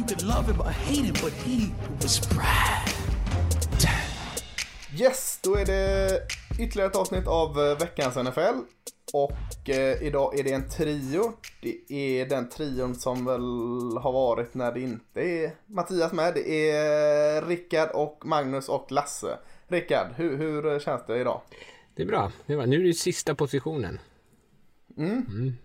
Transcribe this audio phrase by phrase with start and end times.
[0.00, 1.68] You could love him or hate him, but he
[2.02, 2.88] was Brad.
[5.00, 6.20] Yes, då är det
[6.58, 8.58] ytterligare ett avsnitt av eh, veckans NFL.
[9.12, 11.32] Och eh, idag är det en trio.
[11.62, 13.40] Det är den trion som väl
[14.02, 16.34] har varit när det inte är Mattias med.
[16.34, 19.38] Det är Rickard och Magnus och Lasse.
[19.68, 21.40] Rickard, hur, hur känns det idag?
[21.94, 22.32] Det är bra.
[22.46, 22.66] Det är bra.
[22.66, 23.98] Nu är det sista positionen.
[24.98, 25.56] Mm.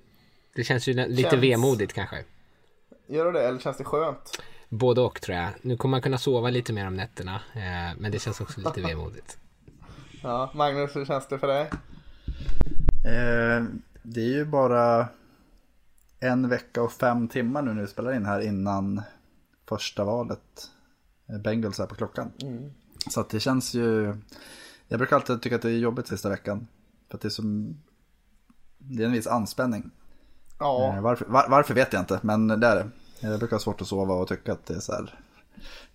[0.56, 2.24] Det känns ju lite Känns- vemodigt kanske.
[3.08, 4.42] Gör det eller känns det skönt?
[4.70, 5.50] Både och tror jag.
[5.62, 7.36] Nu kommer man kunna sova lite mer om nätterna.
[7.54, 9.38] Eh, men det känns också lite vemodigt.
[10.24, 11.62] Ja, Magnus, hur känns det för dig?
[13.06, 13.64] Eh,
[14.04, 15.08] det är ju bara
[16.20, 19.02] en vecka och fem timmar nu när vi spelar in här innan
[19.70, 20.72] första valet.
[21.30, 22.32] Eh, Bengals är på klockan.
[23.10, 24.16] Så att det känns ju...
[24.88, 26.68] Jag brukar alltid tycka att det är jobbigt sista veckan.
[27.10, 27.78] För att det är som...
[28.78, 29.92] Det är en viss anspänning.
[30.60, 32.88] Ja, Eh, Varför, var, varför vet jag inte, men det är det.
[33.20, 35.20] Jag brukar ha svårt att sova och tycka att det är så här.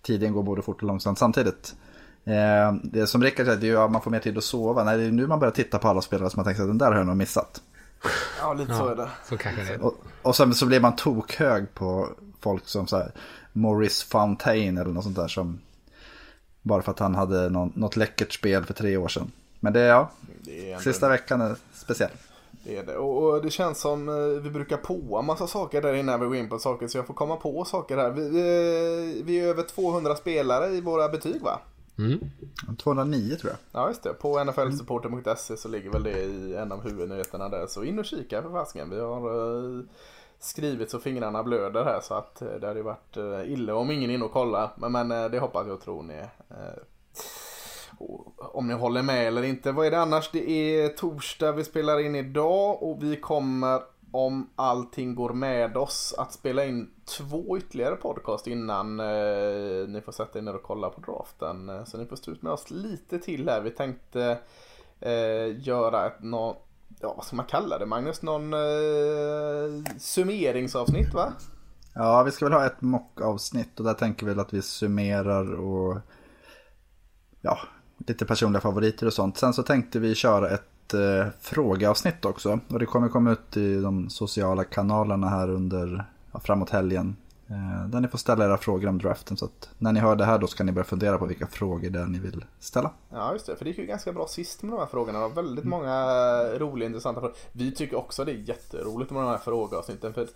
[0.01, 1.75] Tiden går både fort och långsamt samtidigt.
[2.25, 4.83] Eh, det som Rickard säger, det är ju att man får mer tid att sova.
[4.83, 6.77] Nej, det är nu man börjar titta på alla spelare som man tänker att den
[6.77, 7.61] där har jag nog missat.
[8.39, 9.09] ja lite så är det.
[9.29, 9.81] Så kanske det är.
[9.81, 12.09] Och, och sen så blir man tokhög på
[12.39, 13.11] folk som så här
[13.53, 15.59] Maurice Fontaine eller något sånt där som
[16.61, 19.31] bara för att han hade någon, något läckert spel för tre år sedan.
[19.59, 20.09] Men det, ja,
[20.41, 22.11] det är ändå- sista veckan är speciell.
[22.63, 22.97] Det är det.
[22.97, 26.35] Och det känns som eh, vi brukar på en massa saker där innan vi går
[26.35, 26.87] in på saker.
[26.87, 28.11] Så jag får komma på saker här.
[28.11, 31.59] Vi, vi, vi är över 200 spelare i våra betyg va?
[31.97, 32.19] Mm.
[32.77, 33.81] 209 tror jag.
[33.81, 34.13] Ja just det.
[34.13, 37.67] På nflsupporter.se så ligger väl det i en av huvudnyheterna där.
[37.67, 38.89] Så in och kika för fasken.
[38.89, 39.83] Vi har eh,
[40.39, 41.99] skrivit så fingrarna blöder här.
[42.01, 44.71] Så att eh, det hade ju varit eh, illa om ingen in och kolla.
[44.75, 46.21] Men, men eh, det hoppas jag och tror ni.
[48.53, 49.71] Om ni håller med eller inte.
[49.71, 50.29] Vad är det annars?
[50.31, 53.81] Det är torsdag vi spelar in idag och vi kommer
[54.11, 60.11] om allting går med oss att spela in två ytterligare podcast innan eh, ni får
[60.11, 61.69] sätta er ner och kolla på draften.
[61.69, 63.61] Eh, så ni får stå ut med oss lite till här.
[63.61, 64.39] Vi tänkte
[64.99, 66.57] eh, göra ett no,
[66.99, 68.21] ja vad ska man kalla det Magnus?
[68.21, 71.33] Någon eh, summeringsavsnitt va?
[71.93, 75.53] Ja, vi ska väl ha ett mockavsnitt och där tänker vi väl att vi summerar
[75.53, 75.97] och
[77.41, 77.57] ja,
[78.07, 79.37] lite personliga favoriter och sånt.
[79.37, 83.81] Sen så tänkte vi köra ett eh, frågeavsnitt också och det kommer komma ut i
[83.81, 87.15] de sociala kanalerna här under ja, framåt helgen.
[87.51, 90.25] Eh, där ni får ställa era frågor om draften så att när ni hör det
[90.25, 92.91] här då ska ni börja fundera på vilka frågor det är ni vill ställa.
[93.09, 95.19] Ja just det, för det gick ju ganska bra sist med de här frågorna.
[95.19, 95.95] Det var väldigt många
[96.57, 97.35] roliga intressanta frågor.
[97.51, 100.13] Vi tycker också det är jätteroligt med de här frågeavsnitten.
[100.13, 100.27] För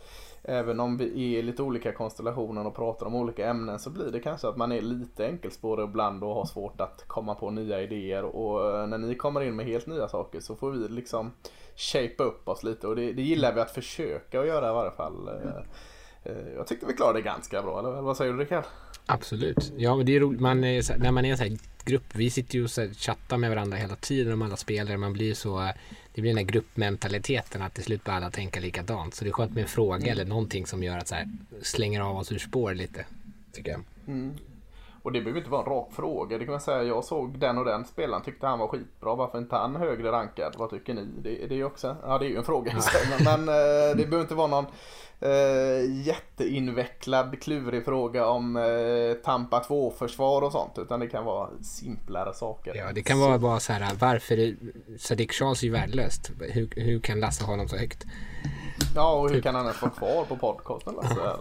[0.44, 4.20] även om vi är lite olika konstellationer och pratar om olika ämnen så blir det
[4.20, 8.24] kanske att man är lite enkelspårig ibland och har svårt att komma på nya idéer.
[8.24, 11.32] Och eh, när ni kommer in med helt nya saker så får vi liksom
[11.76, 12.88] shape upp oss lite.
[12.88, 15.28] Och det, det gillar vi att försöka att göra i varje fall.
[15.28, 15.64] Eh, eh,
[16.56, 18.64] Jag tyckte vi klarade det ganska bra, eller vad säger du Rickard?
[19.06, 19.74] Absolut.
[19.78, 20.42] Ja, men det är roligt.
[20.42, 22.04] Man är, så- när man är en sån här grupp.
[22.16, 24.98] Vi sitter ju och chattar med varandra hela tiden om alla spelare.
[24.98, 25.72] Man blir så...
[26.14, 29.16] Det blir den här gruppmentaliteten att till slut börjar alla tänka likadant.
[29.16, 31.28] Så det är skönt med en fråga eller någonting som gör att så här,
[31.62, 33.06] slänger av oss ur spår lite.
[33.52, 33.82] Tycker jag.
[35.06, 36.38] Och det behöver inte vara en rak fråga.
[36.38, 39.16] Det kan man säga, jag såg den och den spelaren, tyckte han var skitbra.
[39.16, 40.56] Varför inte han högre rankad?
[40.58, 41.02] Vad tycker ni?
[41.02, 43.02] Det, det är ju också, ja det är ju en fråga i sig.
[43.10, 44.66] Men, men eh, det behöver inte vara någon
[45.20, 50.78] eh, jätteinvecklad, klurig fråga om eh, Tampa 2-försvar och sånt.
[50.78, 52.76] Utan det kan vara simplare saker.
[52.76, 53.96] Ja, det kan vara bara så här.
[54.00, 54.56] Varför
[54.98, 56.32] Sadiq Charles är ju värdelöst.
[56.40, 58.06] Hur, hur kan Lasse ha honom så högt?
[58.96, 61.38] Ja, och hur kan han ens vara kvar på podcasten Lasse?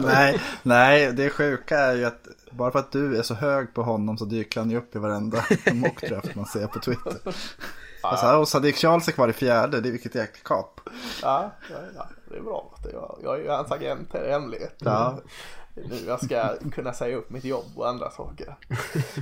[0.06, 3.82] nej, nej, det sjuka är ju att bara för att du är så hög på
[3.82, 7.16] honom så dyker han ju upp i varenda mockdraft man ser på Twitter.
[8.12, 10.80] Och så här, och Sadiq Charles är kvar i fjärde, det är vilket jäkla kap.
[11.22, 12.74] Ja, ja, ja, det är bra.
[12.84, 14.74] Är- Jag är ju hans agent här i hemlighet.
[14.78, 15.18] Ja.
[15.76, 18.56] Nu jag ska kunna säga upp mitt jobb och andra saker.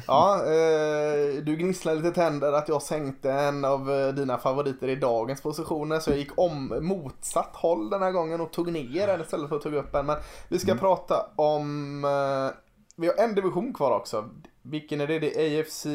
[0.06, 4.96] Ja, eh, du gnisslar lite tänder att jag sänkte en av eh, dina favoriter i
[4.96, 6.00] dagens positioner.
[6.00, 9.56] Så jag gick om motsatt håll den här gången och tog ner den istället för
[9.56, 10.06] att ta upp en.
[10.06, 10.17] Men
[10.49, 12.05] vi ska prata om...
[12.05, 12.58] Eh,
[12.97, 14.29] vi har en division kvar också.
[14.62, 15.19] Vilken är det?
[15.19, 15.87] Det är AFC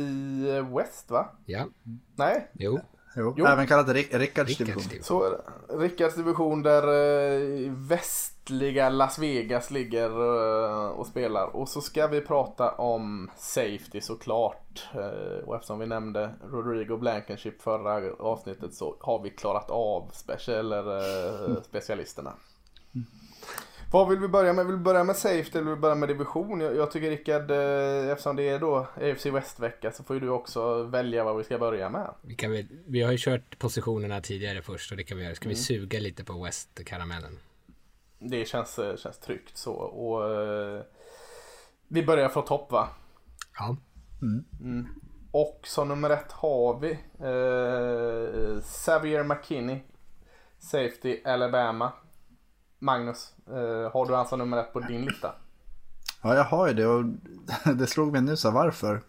[0.77, 1.29] West va?
[1.45, 1.65] Ja,
[2.15, 2.51] Nej?
[2.53, 2.79] jo.
[3.19, 3.45] Jo, Jo.
[3.45, 4.83] även kallat Rick, Rickards division.
[4.83, 5.03] division.
[5.03, 5.37] Så.
[5.69, 11.55] Rickards division där eh, västliga Las Vegas ligger eh, och spelar.
[11.55, 14.87] Och så ska vi prata om Safety såklart.
[14.93, 20.73] Eh, och eftersom vi nämnde Rodrigo Blankenship förra avsnittet så har vi klarat av special,
[20.73, 22.33] eller, specialisterna.
[23.91, 24.65] Vad vill vi börja med?
[24.65, 26.61] Vill vi börja med Safety eller vill vi börja med division?
[26.61, 30.29] Jag, jag tycker Rickard, eh, eftersom det är då AFC West-vecka så får ju du
[30.29, 32.13] också välja vad vi ska börja med.
[32.21, 35.35] Vi, kan väl, vi har ju kört positionerna tidigare först och det kan vi göra.
[35.35, 37.39] Ska vi suga lite på West-karamellen?
[38.19, 39.73] Det känns, eh, känns tryggt så.
[39.73, 40.81] Och, eh,
[41.87, 42.89] vi börjar från topp va?
[43.59, 43.77] Ja.
[45.31, 49.79] Och som nummer ett har vi eh, Xavier McKinney.
[50.59, 51.91] Safety Alabama.
[52.79, 55.31] Magnus, eh, har du han som nummer ett på din lista?
[56.21, 57.05] Ja, jag har ju det och
[57.75, 59.01] det slog mig nu så varför.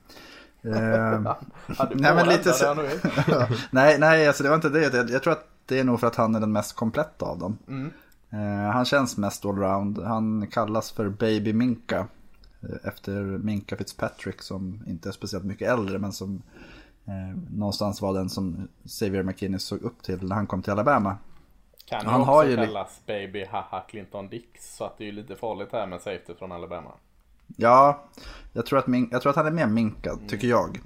[0.63, 1.21] Eh,
[1.95, 2.75] Nej, men lite så-
[3.71, 4.95] nej, nej, alltså det var inte det.
[4.95, 7.39] Jag, jag tror att det är nog för att han är den mest kompletta av
[7.39, 7.59] dem.
[8.31, 9.99] Eh, han känns mest allround.
[9.99, 12.07] Han kallas för Baby Minka.
[12.61, 16.43] eh, Efter Minka Fitzpatrick som inte är speciellt mycket äldre men som
[17.07, 21.17] eh, någonstans var den som Xavier McKinney såg upp till när han kom till Alabama.
[21.89, 24.77] Kan ju Han också har ju kallas Baby Haha Clinton Dix.
[24.77, 26.91] Så att det är ju lite farligt här med safety från Alabama.
[27.57, 28.05] Ja,
[28.53, 30.81] jag tror att, Min- jag tror att han är mer minkad, tycker jag.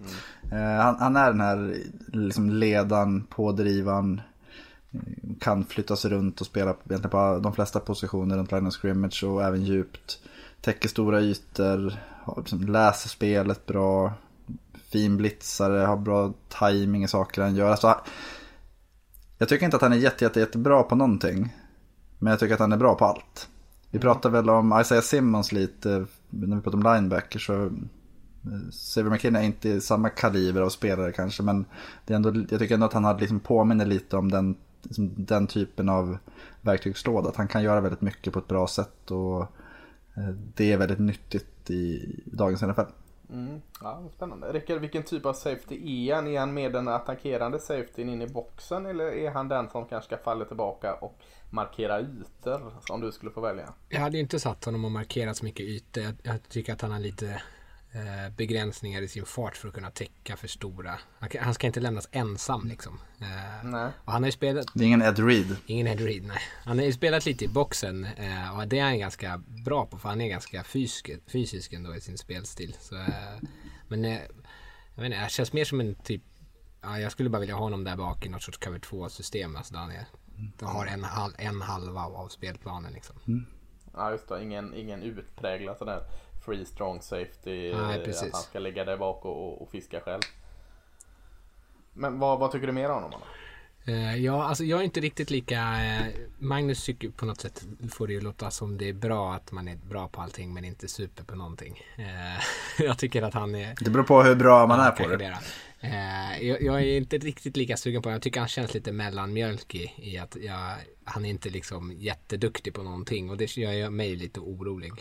[0.52, 1.76] Eh, han, han är den här
[2.12, 4.20] liksom ledan, pådrivan,
[4.92, 5.00] eh,
[5.40, 9.24] kan flyttas runt och spela på, egentligen på de flesta positioner runt line of scrimmage
[9.24, 10.18] och även djupt.
[10.60, 11.92] Täcker stora ytor,
[12.36, 14.12] liksom, läser spelet bra,
[14.90, 17.70] fin blitzare, har bra timing i saker han gör.
[17.70, 18.00] Alltså,
[19.38, 21.56] jag tycker inte att han är jätte, jätte, jättebra på någonting.
[22.18, 23.48] Men jag tycker att han är bra på allt.
[23.90, 27.38] Vi pratade väl om Isaiah Simmons lite när vi pratade om linebacker.
[27.38, 27.70] Så eh,
[28.70, 31.42] Xavier McKinney är inte samma kaliber av spelare kanske.
[31.42, 31.64] Men
[32.06, 35.24] det är ändå, jag tycker ändå att han hade liksom påminner lite om den, liksom
[35.24, 36.18] den typen av
[36.60, 37.28] verktygslåda.
[37.28, 39.10] Att han kan göra väldigt mycket på ett bra sätt.
[39.10, 39.40] Och
[40.16, 42.80] eh, det är väldigt nyttigt i dagens NFL.
[43.32, 43.62] Mm.
[43.80, 44.52] Ja, spännande.
[44.52, 46.26] Rickard, vilken typ av safety är han?
[46.26, 50.06] Är han med den attackerande safetyn in i boxen eller är han den som kanske
[50.06, 51.18] ska falla tillbaka och
[51.50, 52.72] markera ytor?
[52.90, 53.74] Om du skulle få välja.
[53.88, 56.04] Jag hade inte satt honom och markerat så mycket ytor.
[56.04, 57.42] Jag, jag tycker att han har lite
[58.36, 60.98] begränsningar i sin fart för att kunna täcka för stora.
[61.40, 63.00] Han, ska inte lämnas ensam liksom.
[63.20, 63.90] Eh, Nej.
[64.04, 65.56] och han har ju spelat, Det är ingen Ed Reed.
[65.66, 66.38] ingen Ed Reed, nej.
[66.64, 69.98] Han har ju spelat lite i boxen eh, och det är han ganska bra på
[69.98, 72.76] för han är ganska fysisk, fysisk ändå i sin spelstil.
[72.80, 73.48] Så, eh,
[73.88, 74.20] men eh,
[74.94, 76.22] jag vet inte, det känns mer som en typ
[76.84, 79.56] Ja, jag skulle bara vilja ha honom där bak i något sorts cover 2 system.
[79.56, 80.06] Alltså där han är,
[80.58, 83.46] där har en, hal, en halva av, spelplanen liksom.
[83.94, 86.02] Ja just det, ingen, ingen utpräglad sån där
[86.44, 87.74] free strong safety.
[87.74, 88.22] Nej, eh, precis.
[88.22, 90.20] Att han ska ligga där bak och, och, fiska själv.
[91.92, 93.20] Men vad, vad tycker du mer om honom?
[93.84, 95.84] Eh, ja, alltså jag är inte riktigt lika...
[95.84, 96.06] eh,
[96.38, 99.68] Magnus tycker på något sätt får det ju låta som det är bra att man
[99.68, 101.80] är bra på allting men inte super på någonting.
[102.78, 103.74] Jag tycker att han är...
[103.80, 105.38] Det beror på hur bra man är på det.
[106.64, 108.14] jag är inte riktigt lika sugen på honom.
[108.14, 110.72] Jag tycker han känns lite mellanmjölkig i att jag,
[111.04, 114.92] han är inte liksom jätteduktig på någonting och det gör mig lite orolig.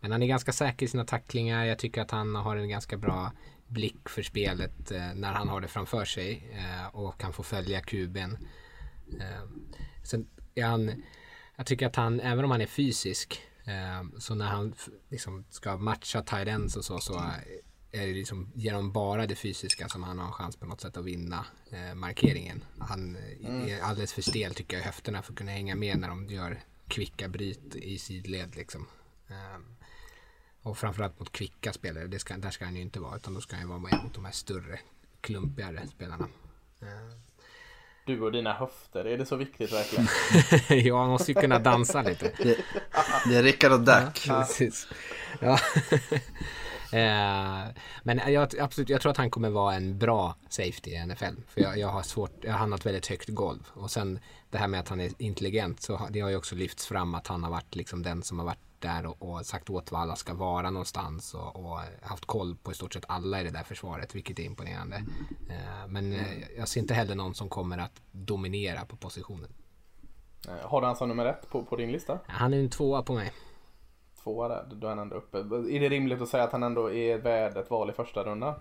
[0.00, 1.64] Men han är ganska säker i sina tacklingar.
[1.64, 3.32] Jag tycker att han har en ganska bra
[3.66, 7.80] blick för spelet eh, när han har det framför sig eh, och kan få följa
[7.80, 8.38] kuben.
[9.20, 9.48] Eh,
[10.02, 11.02] sen är han,
[11.56, 13.40] jag tycker att han, även om han är fysisk,
[14.18, 14.74] så när han
[15.08, 17.22] liksom ska matcha tight och så, så
[17.92, 20.96] är det liksom genom bara det fysiska som han har en chans på något sätt
[20.96, 22.64] att vinna eh, markeringen.
[22.78, 25.98] Han eh, är alldeles för stel tycker jag i höfterna för att kunna hänga med
[25.98, 28.86] när de gör kvicka bryt i sidled liksom.
[29.28, 29.60] Eh,
[30.62, 33.40] och framförallt mot kvicka spelare, det ska, där ska han ju inte vara utan då
[33.40, 34.78] ska han ju vara med mot de här större,
[35.20, 36.28] klumpigare spelarna.
[36.80, 36.88] Eh,
[38.06, 40.06] Du och dina höfter, är det så viktigt verkligen?
[40.86, 42.32] ja, han måste ju kunna dansa lite.
[42.42, 42.58] Det,
[43.28, 44.24] det är Rickard och Dak.
[44.26, 44.88] Precis.
[45.40, 45.58] Ja.
[46.92, 47.64] Eh,
[48.02, 51.34] men jag, absolut, jag tror att han kommer vara en bra safety i NFL.
[51.48, 53.68] För jag, jag har svårt, jag har hamnat väldigt högt golv.
[53.74, 54.18] Och sen
[54.50, 57.26] det här med att han är intelligent, så det har ju också lyfts fram att
[57.26, 60.16] han har varit liksom den som har varit där och, och sagt åt var alla
[60.16, 63.62] ska vara någonstans och, och haft koll på i stort sett alla i det där
[63.62, 64.96] försvaret, vilket är imponerande.
[65.50, 69.50] Eh, men eh, jag ser inte heller någon som kommer att dominera på positionen.
[70.48, 72.18] Eh, Har du han som nummer ett på, på din lista?
[72.26, 73.32] Han är en tvåa på mig.
[74.22, 75.38] Tvåa där, då är han ändå uppe.
[75.38, 78.54] Är det rimligt att säga att han ändå är värd ett val i första rundan?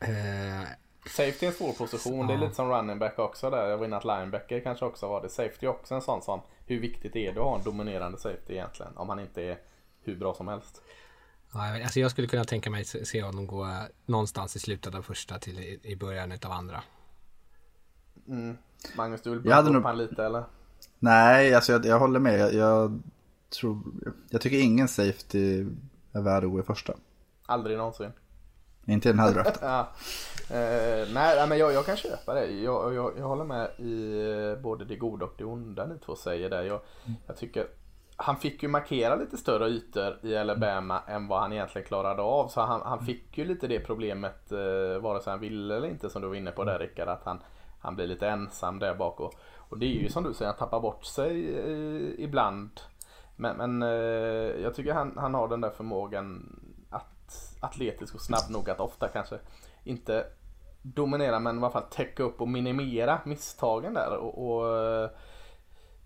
[0.00, 0.68] Eh,
[1.10, 3.68] Safety är en svår position, det är lite som running back också där.
[3.68, 5.28] Jag var inne att linebacker kanske också var det.
[5.28, 8.52] Safety är också en sån som, hur viktigt är det att ha en dominerande safety
[8.52, 8.96] egentligen?
[8.96, 9.58] Om han inte är
[10.02, 10.82] hur bra som helst.
[11.52, 15.02] Ja, alltså jag skulle kunna tänka mig se honom gå eh, någonstans i slutet av
[15.02, 16.82] första till i, början av andra.
[18.28, 18.56] Mm.
[18.96, 20.44] Magnus, du vill Jag hade bumpa upp nog- han lite eller?
[20.98, 22.40] Nej, alltså jag, jag håller med.
[22.40, 23.02] Jag, jag,
[23.60, 23.82] tror,
[24.30, 25.66] jag tycker ingen safety
[26.12, 26.94] är värd att gå i första.
[27.46, 28.12] Aldrig någonsin.
[28.90, 29.54] Inte i den här draften.
[29.68, 29.88] Ja.
[30.50, 32.46] Eh, nej, nej, men jag, jag kan köpa det.
[32.46, 34.20] Jag, jag, jag håller med i
[34.56, 36.62] eh, både det goda och det onda ni två säger där.
[36.62, 36.80] Jag,
[37.26, 37.66] jag tycker
[38.22, 42.48] han fick ju markera lite större ytor i Alabama än vad han egentligen klarade av.
[42.48, 46.10] Så han, han fick ju lite det problemet eh, vare sig han ville eller inte
[46.10, 47.08] som du var inne på där Rickard.
[47.08, 47.42] Att han,
[47.80, 49.20] han blir lite ensam där bak.
[49.20, 52.70] Och, och det är ju som du säger, han tappar bort sig eh, ibland.
[53.36, 56.56] Men, men eh, jag tycker han, han har den där förmågan
[57.60, 59.38] atletisk och snabb nog att ofta kanske
[59.84, 60.26] inte
[60.82, 64.16] dominera men i alla fall täcka upp och minimera misstagen där.
[64.16, 65.10] Och, och, eh,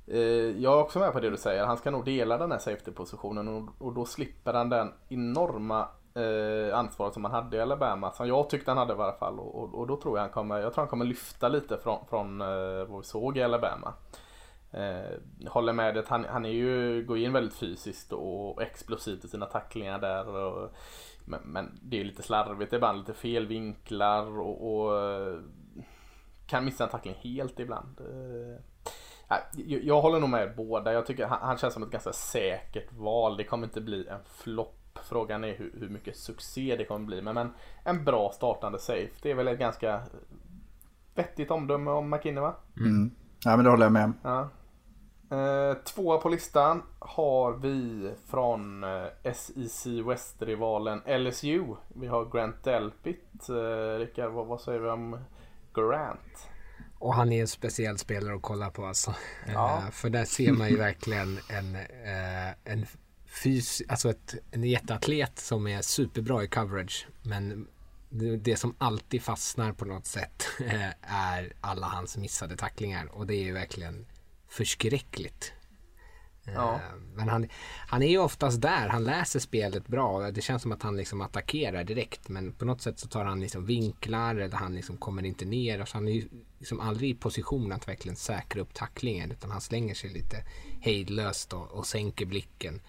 [0.07, 1.65] eh, jag är också med på det du säger.
[1.65, 6.79] Han ska nog dela den här safety-positionen och, och då slipper han den enorma eh,
[6.79, 8.13] ansvaret som han hade i Alabama.
[8.13, 9.39] Som jag tyckte han hade i alla fall.
[9.39, 12.07] Och, och, och då tror jag han kommer, jag tror han kommer lyfta lite från,
[12.07, 13.95] från eh, vad vi såg i Alabama.
[14.73, 19.29] Eh, håller med att han, han är ju, går in väldigt fysiskt och explosivt i
[19.29, 20.29] sina tacklingar där.
[20.29, 20.71] Och,
[21.25, 25.39] men, men det är lite slarvigt ibland, lite fel vinklar och, och eh,
[26.47, 28.01] kan missa en tackling helt ibland.
[28.01, 28.61] Eh,
[29.57, 30.93] jag, jag håller nog med båda.
[30.93, 33.37] Jag tycker han, han känns som ett ganska säkert val.
[33.37, 34.99] Det kommer inte bli en flopp.
[35.03, 37.23] Frågan är hur, hur mycket succé det kommer bli.
[37.23, 37.53] Men, men
[37.85, 39.11] en bra startande safe.
[39.23, 40.03] Det är väl ett ganska
[41.15, 42.55] vettigt omdöme om McKinney va?
[42.77, 43.11] Mm.
[43.45, 44.15] Ja, men det håller jag med om.
[44.23, 44.49] Ja.
[45.35, 51.65] Eh, tvåa på listan har vi från eh, SEC West-rivalen LSU.
[51.89, 53.49] Vi har Grant Delpit.
[53.49, 55.19] Eh, Rickard, vad, vad säger vi om
[55.75, 56.49] Grant?
[56.99, 59.15] Och han är en speciell spelare att kolla på alltså.
[59.53, 59.79] Ja.
[59.79, 61.77] Eh, för där ser man ju verkligen en,
[62.65, 62.87] en
[63.27, 67.07] fys, alltså ett, en jätteatlet som är superbra i coverage.
[67.23, 67.69] Men
[68.41, 70.47] det, som alltid fastnar på något sätt
[71.03, 73.07] är alla hans missade tacklingar.
[73.13, 74.07] Och det är ju verkligen
[74.55, 75.53] förskräckligt.
[76.47, 76.75] Ja.
[76.75, 76.81] Eh,
[77.15, 77.49] Men han,
[77.89, 80.31] han är ju oftast där, han läser spelet bra.
[80.31, 82.29] Det känns som att han liksom attackerar direkt.
[82.29, 85.81] Men på något sätt så tar han liksom vinklar eller han liksom kommer inte ner.
[85.81, 89.33] Alltså han är ju liksom aldrig i position att verkligen säkra upp tacklingen.
[89.33, 90.45] Utan han slänger sig lite
[90.81, 92.81] hejdlöst och, och sänker blicken.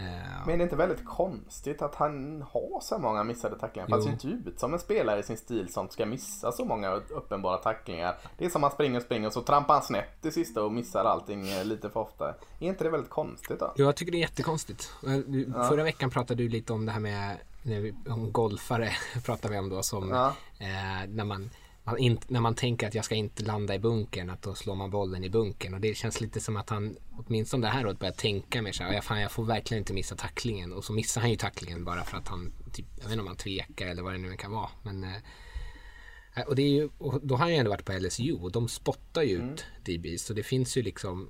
[0.00, 3.86] Eh, Men är det inte väldigt konstigt att han har så många missade tacklingar?
[3.86, 4.30] För han ser Jo.
[4.30, 8.18] inte ut som en spelare i sin stil som ska missa så många uppenbara tacklingar.
[8.38, 10.62] Det är som att han springer och springer och så trampar han snett i sista
[10.62, 12.28] och missar allting eh, lite för ofta.
[12.58, 13.72] Är inte det väldigt konstigt då?
[13.76, 14.92] Jo, jag tycker det är jättekonstigt.
[15.06, 18.90] Eh, Förra veckan pratade du lite om det här med när vi, om golfare
[19.24, 20.26] pratade vi om då som Ja.
[20.58, 21.50] eh, när man,
[21.84, 24.74] man inte, när man tänker att jag ska inte landa i bunkern att då slår
[24.74, 25.74] man bollen i bunkern.
[25.74, 28.82] Och det känns lite som att han åtminstone det här året börjar tänka mer så
[28.82, 30.72] här, "Ja, fan, jag får verkligen inte missa tacklingen.
[30.72, 33.26] Och så missar han ju tacklingen bara för att han typ, jag vet inte om
[33.26, 34.70] han tvekar eller vad det nu kan vara.
[34.82, 38.32] Men eh, och, det är ju, och då har han ju ändå varit på LSU
[38.32, 41.28] och de spottar ju ut DBs så det finns ju liksom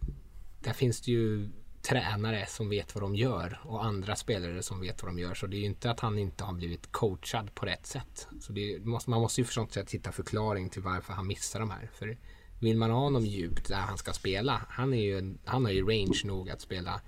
[0.63, 1.49] där finns det ju
[1.83, 5.35] tränare som vet vad de gör och andra spelare som vet vad de gör.
[5.35, 8.29] Så det är ju inte att han inte har blivit coachad på rätt sätt.
[8.41, 11.71] Så det måste, man måste ju förstås sätt hitta förklaring till varför han missar de
[11.71, 11.91] här.
[11.95, 12.19] För
[12.61, 15.83] vill man ha honom djupt där han ska spela, han, är ju, han har ju
[15.83, 17.01] range nog att spela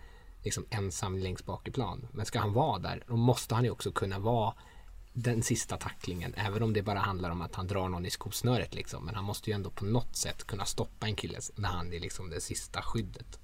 [0.43, 2.07] liksom ensam längst bak i plan.
[2.12, 4.55] Men ska han vara där, då måste han ju också kunna vara
[5.12, 8.75] den sista tacklingen, även om det bara handlar om att han drar någon i skosnöret
[8.75, 9.05] liksom.
[9.05, 12.00] Men han måste ju ändå på något sätt kunna stoppa en kille när han är
[12.00, 13.41] liksom det sista skyddet.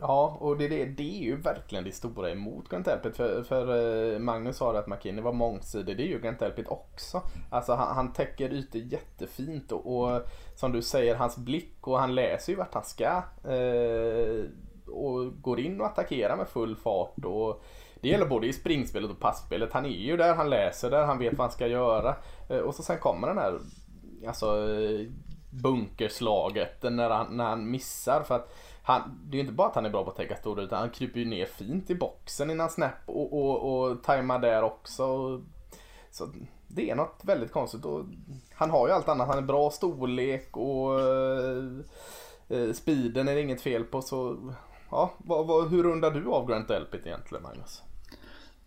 [0.00, 3.16] Ja, och det, det, det är ju verkligen det stora emot Grant Elpit.
[3.16, 5.96] För, för eh, Magnus sa det att McKinney var mångsidig.
[5.96, 7.22] Det är ju Grant Elpit också.
[7.50, 10.22] Alltså han, han täcker ytor jättefint och, och
[10.54, 13.22] som du säger, hans blick och han läser ju vart han ska.
[13.50, 14.44] Eh,
[14.86, 17.24] och går in och attackerar med full fart.
[17.24, 17.64] Och
[18.00, 19.72] det gäller både i springspelet och passspelet.
[19.72, 22.16] Han är ju där, han läser där, han vet vad han ska göra.
[22.48, 23.58] Eh, och så sen kommer den här
[24.26, 25.06] alltså, eh,
[25.50, 28.22] bunkerslaget när han, när han missar.
[28.22, 28.52] För att
[28.86, 30.78] han, det är ju inte bara att han är bra på att täcka stora utan
[30.78, 35.04] han kryper ju ner fint i boxen innan snap och, och, och tajmar där också.
[36.10, 36.28] Så
[36.68, 37.84] det är något väldigt konstigt.
[37.84, 38.04] Och
[38.54, 39.28] han har ju allt annat.
[39.28, 41.64] Han är bra storlek och eh,
[42.48, 44.02] eh, speeden är det inget fel på.
[44.02, 44.36] Så
[44.90, 47.82] ja, vad, vad, hur rundar du av Grant Elpit egentligen Magnus?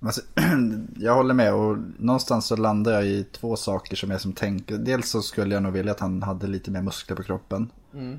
[0.02, 0.22] Alltså,
[0.98, 4.78] jag håller med och någonstans så landar jag i två saker som jag som tänker.
[4.78, 7.72] Dels så skulle jag nog vilja att han hade lite mer muskler på kroppen.
[7.94, 8.16] Eh,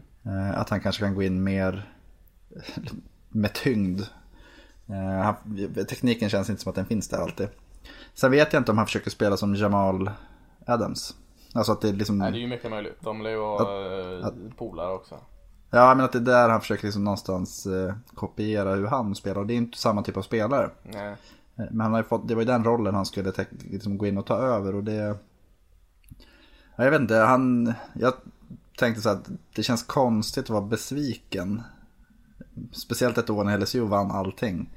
[0.55, 1.93] Att han kanske kan gå in mer
[3.29, 4.01] med tyngd.
[4.89, 5.35] Eh,
[5.85, 7.49] Tekniken känns inte som att den finns där alltid.
[8.15, 10.11] Sen vet jag inte om han försöker spela som Jamal
[10.67, 11.17] Adams.
[11.55, 12.19] Alltså att det är liksom...
[12.19, 12.97] Nej, det är ju mycket möjligt.
[13.01, 15.15] De lär ju vara eh, polare också.
[15.71, 19.41] Ja, men att det är där han försöker liksom någonstans eh, kopiera hur han spelar.
[19.41, 20.71] Och det är inte samma typ av spelare.
[20.83, 21.11] Nej.
[21.11, 21.17] Eh,
[21.71, 24.19] Men han har ju fått, det var ju den rollen han skulle liksom gå in
[24.19, 25.17] och ta över och det...
[26.77, 27.75] Ja, Jag vet inte, han...
[27.93, 28.13] Jag
[28.81, 31.63] tänkte så att det känns konstigt att vara besviken.
[32.73, 34.71] Speciellt ett år när LSU vann allting.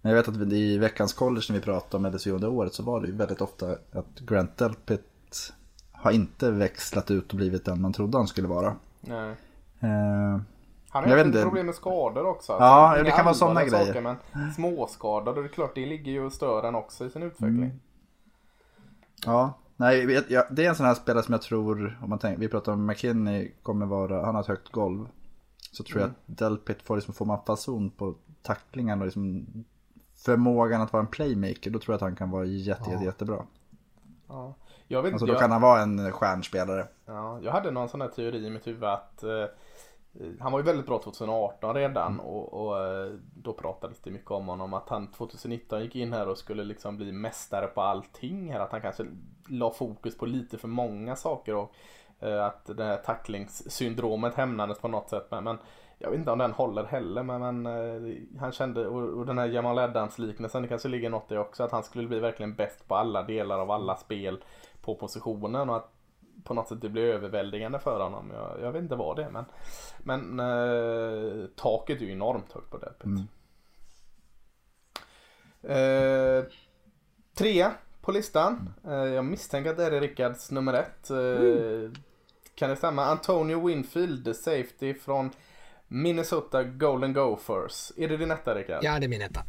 [0.00, 2.82] Men jag vet att i veckans college när vi pratade om LSU under året så
[2.82, 5.52] var det ju väldigt ofta att Grant Delpit
[5.92, 8.76] har inte växlat ut och blivit den man trodde han skulle vara.
[9.00, 9.30] Nej.
[9.80, 10.40] Eh,
[10.88, 11.42] Han har ju inte.
[11.42, 12.52] problem med skador också.
[12.52, 14.00] Ja, Inga det kan vara sådana grejer.
[14.00, 14.16] men
[14.52, 17.56] småskador, det är klart det ligger ju och stör en också i sin utveckling.
[17.64, 17.80] Mm.
[19.26, 22.40] ja, nej, jag- det är en sån här spelare som jag tror, om man tänker,
[22.40, 25.06] vi pratar om McKinney kommer vara, han har ett högt golv.
[25.72, 29.46] Så tror jag att Delpit får liksom, får man fason på tacklingen och liksom
[30.16, 33.44] förmågan att vara en playmaker, då tror jag att han kan vara jätte, jätte, jättebra.
[34.28, 34.54] Ja.
[34.88, 36.86] Jag vet Alltså då jag, kan han vara en stjärnspelare.
[37.06, 39.44] ja, jag hade någon sån här teori i mitt huvud att eh,
[40.40, 42.20] han var ju väldigt bra 2018 redan Mm.
[42.20, 46.28] och, och eh, då pratades det mycket om honom att han 2019 gick in här
[46.28, 48.60] och skulle liksom bli mästare på allting här.
[48.60, 49.06] Att han kanske
[49.48, 51.74] la fokus på lite för många saker och
[52.20, 55.26] eh, att det här tacklingssyndromet hämnades på något sätt.
[55.30, 55.58] Men, men
[55.98, 59.38] jag vet inte om den håller heller men, men eh, han kände och, och den
[59.38, 62.54] här Jamal Adams liknelsen det kanske ligger något i också att han skulle bli verkligen
[62.54, 64.44] bäst på alla delar av alla spel
[64.82, 65.99] på positionen och att
[66.44, 68.30] på något sätt det blir överväldigande för honom.
[68.34, 69.44] Jag, jag vet inte vad det är men,
[69.98, 73.04] men eh, taket är ju enormt högt på Delpit.
[73.04, 73.26] Mm.
[75.62, 76.44] Eh,
[77.34, 78.72] trea på listan.
[78.86, 81.10] Eh, jag misstänker att det är Rickards nummer ett.
[81.10, 82.00] Eh,
[82.54, 83.04] Kan det stämma?
[83.04, 85.30] Antonio Winfield, safety från
[85.88, 87.92] Minnesota Golden Gophers.
[87.96, 88.84] Är det din etta Rickard?
[88.84, 89.40] Ja, det är min etta.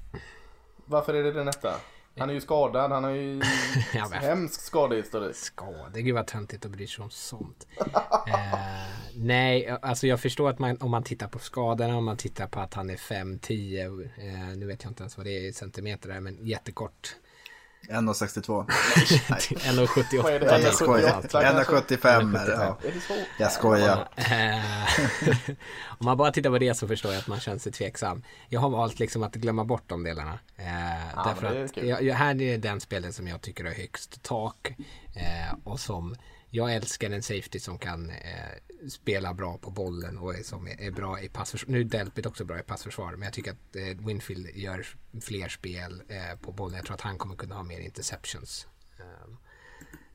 [0.86, 1.74] Varför är det din etta?
[2.18, 3.42] Han är ju skadad, han har ju
[3.94, 5.36] Ja, hemsk skadehistorik.
[5.36, 7.68] Skador, gud vad töntigt att bry sig om sånt.
[8.28, 8.36] eh,
[9.16, 12.60] nej, alltså jag förstår att man, om man tittar på skadorna, om man tittar på
[12.60, 16.10] att han är 5-10, eh, nu vet jag inte ens vad det är i centimeter
[16.10, 17.16] där, men jättekort.
[17.90, 18.66] 1,62.
[18.68, 20.24] 1,78.
[20.24, 20.62] Vad är det?
[20.62, 21.22] Jag skojar.
[21.22, 22.54] 78 1,75 är det.
[22.54, 22.78] Ja.
[22.84, 23.14] Är det så?
[23.40, 24.08] Jag skojar.
[24.16, 25.50] Eh,
[25.88, 28.24] Om man bara tittar på det så förstår jag att man känner sig tveksam.
[28.50, 30.40] Jag har valt liksom att glömma bort de delarna.
[30.58, 31.60] Eh, därför det
[31.90, 34.74] är att jag, här är den spelen som jag tycker har högst tak.
[35.16, 36.16] Eh, och som
[36.54, 40.82] jag älskar en safety som kan eh, spela bra på bollen och är, som är,
[40.82, 41.72] är bra i passförsvar.
[41.72, 44.88] Nu är Delpit också bra i passförsvar men jag tycker att eh, Winfield gör
[45.22, 46.76] fler spel eh, på bollen.
[46.76, 48.68] Jag tror att han kommer kunna ha mer interceptions.
[49.00, 49.38] Um,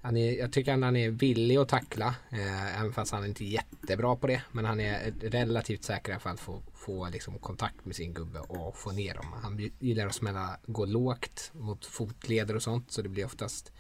[0.01, 3.44] han är, jag tycker att han är villig att tackla, eh, även fast han inte
[3.44, 4.42] är jättebra på det.
[4.53, 7.96] Men han är eh, relativt säker i alla fall att få, få liksom kontakt med
[7.96, 9.27] sin gubbe och få ner dem.
[9.42, 12.92] Han gillar att smälla, gå lågt mot fotleder och sånt.
[12.92, 13.72] Så det blir oftast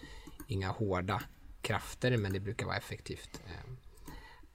[0.46, 1.22] inga hårda
[1.66, 3.40] krafter, men det brukar vara effektivt.
[3.46, 3.70] Eh,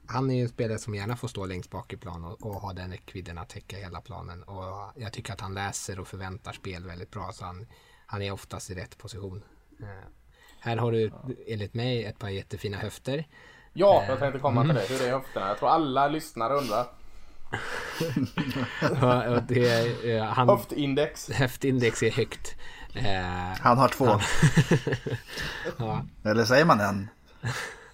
[0.08, 2.54] han är ju en spelare som gärna får stå längst bak i plan och, och
[2.56, 4.44] ha den räckvidden att täcka hela planen.
[4.44, 7.32] Och jag tycker att han läser och förväntar spel väldigt bra.
[7.34, 7.68] Så han,
[8.06, 9.44] han är oftast i rätt position.
[9.80, 9.88] Eh,
[10.60, 11.12] här har du
[11.48, 13.28] enligt mig ett par jättefina höfter.
[13.74, 14.76] Ja, jag tänkte komma Mm.
[14.78, 14.94] till det.
[15.04, 15.48] Hur är höfterna?
[15.48, 16.88] Jag tror alla lyssnare undrar.
[19.36, 21.30] Och- det, eh, han, Höftindex.
[21.32, 22.56] höftindex är högt.
[22.94, 24.06] Eh, Han har två.
[25.78, 27.08] ja, Eller säger man en?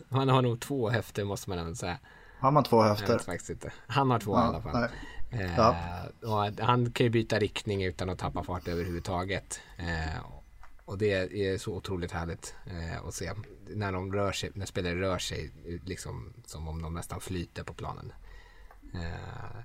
[0.10, 1.97] han har nog två höfter måste man ändå säga.
[2.39, 3.13] Har man två Jag höfter?
[3.13, 3.71] vet faktiskt inte.
[3.88, 4.83] Han har två i Ja, alla fall.
[5.31, 5.75] Eh, Ja.
[6.23, 9.60] och han kan ju byta riktning utan att tappa fart överhuvudtaget.
[9.77, 10.21] Eh,
[10.86, 11.13] och det
[11.47, 13.31] är så otroligt härligt eh, att se
[13.67, 15.51] när de rör sig, när spelare rör sig
[15.86, 18.13] liksom som om de nästan flyter på planen.
[18.93, 19.60] Eh,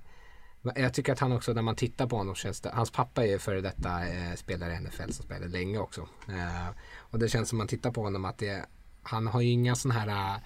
[0.75, 3.37] jag tycker att han också, när man tittar på honom, känns det, hans pappa är
[3.37, 6.01] före detta eh, spelare i NFL som spelade länge också.
[6.29, 8.65] Eh, och det känns som man tittar på honom att det,
[9.03, 10.39] han har ju inga sådana här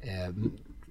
[0.00, 0.34] eh,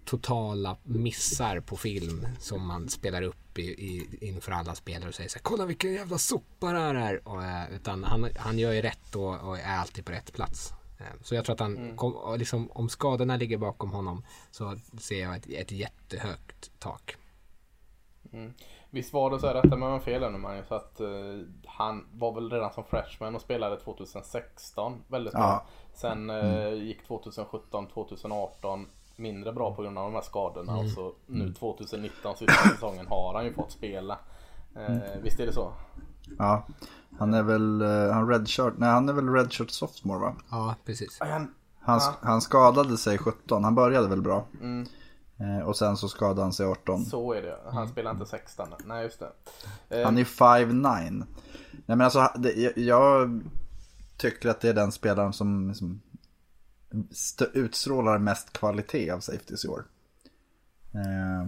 [0.06, 5.30] totala missar på film som man spelar upp i, i, inför alla spelare och säger
[5.30, 7.28] så här, kolla vilken jävla sopa det här är.
[7.28, 10.74] Och, eh, utan han, han gör ju rätt och, och är alltid på rätt plats.
[11.00, 14.80] Eh, Så jag tror att han, kom, och liksom, om skadorna ligger bakom honom så
[15.00, 17.16] ser jag ett, ett jättehögt tak.
[18.90, 21.08] Visst var det så här, rätta mig om jag fel nu Magnus, att eh,
[21.66, 25.42] han var väl redan som freshman och spelade 2016 väldigt bra.
[25.42, 25.66] Ja.
[25.94, 31.14] Sen eh, gick 2017, 2018 mindre bra på grund av de här skadorna och så
[31.26, 34.18] nu 2019 sista säsongen har han ju fått spela.
[34.76, 35.74] Eh, Visst är det så?
[36.38, 36.68] Ja.
[37.20, 40.36] Han är väl, han redshirt, nej han är väl redshirt sophomore va?
[40.52, 41.20] Ja, precis.
[41.20, 44.46] Han, Han, han skadade sig 17, han började väl bra.
[44.62, 44.88] Mm.
[45.40, 47.06] Eh, och sen så skadade han sig 18.
[47.06, 47.58] så är det.
[47.72, 48.68] Han spelar inte 16.
[48.86, 49.32] Nej just det.
[49.90, 51.10] Eh, Han är 5'9.
[51.12, 51.26] Nej
[51.86, 53.42] men alltså, det, jag,
[54.18, 56.02] tycker att det är den spelaren som, som
[57.12, 59.86] st- utstrålar mest kvalitet av safeties i år.
[60.94, 61.48] Eh,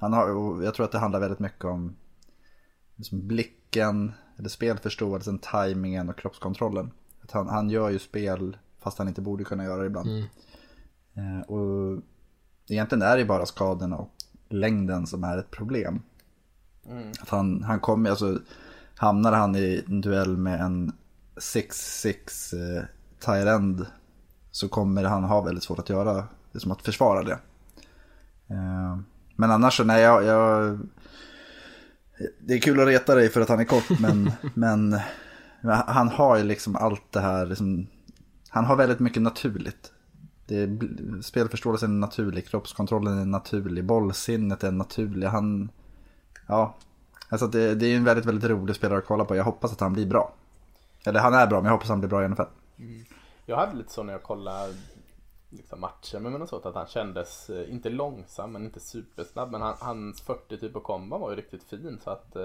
[0.00, 1.96] han har, och jag tror att det handlar väldigt mycket om
[2.96, 6.90] liksom blicken, eller spelförståelsen, tajmingen och kroppskontrollen.
[7.22, 10.08] Att han, han gör ju spel fast han inte borde kunna göra det ibland.
[11.14, 12.02] Eh, och
[12.70, 14.10] egentligen är det bara skadorna och
[14.48, 16.02] längden som är ett problem.
[17.20, 18.38] Att han, han kommer, alltså
[18.96, 20.92] hamnar han i en duell med en
[21.36, 22.84] 6-6 eh,
[23.18, 23.86] tight end
[24.50, 27.38] så kommer han ha väldigt svårt att göra, det som att försvara det.
[28.48, 28.98] Eh,
[29.36, 30.78] men annars så, nej jag, jag
[32.40, 35.00] det är kul att reta dig för att han är kort men, men
[35.86, 37.86] han har ju liksom allt det här, liksom,
[38.48, 39.92] han har väldigt mycket naturligt.
[40.48, 45.26] Det är, spelförståelsen är naturlig, kroppskontrollen är naturlig, bollsinnet är naturlig.
[45.26, 45.70] Han,
[46.46, 46.74] ja,
[47.28, 49.36] alltså det, det är en väldigt, väldigt rolig spelare att kolla på.
[49.36, 50.32] Jag hoppas att han blir bra.
[51.04, 52.42] Eller han är bra, men jag hoppas att han blir bra i NFL.
[53.46, 54.74] Jag hade lite så när jag kollade
[55.50, 59.50] liksom matchen med Minnesota att han kändes, eh, inte långsam men inte supersnabb.
[59.50, 62.42] Men han, hans 40 typ av komba var ju riktigt fin så att eh,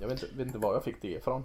[0.00, 1.44] jag vet inte, vet inte var jag fick det ifrån.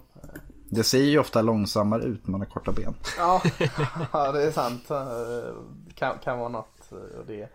[0.70, 2.94] Det ser ju ofta långsammare ut när man har korta ben.
[3.18, 3.42] Ja,
[4.12, 4.90] ja det är sant.
[4.90, 5.54] Eh,
[5.94, 6.92] Kan, kan vara något.
[6.92, 7.48] eh, det,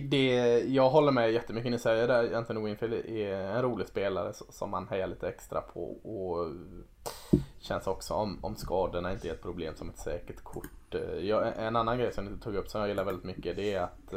[0.00, 2.34] det, jag håller med jättemycket ni säger där.
[2.34, 5.84] Anthony Winfield är en rolig spelare som man hejar lite extra på.
[5.84, 6.48] Och
[7.60, 10.94] känns också om, om skadorna inte är ett problem som ett säkert kort.
[10.94, 13.72] Eh, Jag, en annan grej som du tog upp som jag gillar väldigt mycket det
[13.74, 14.14] är att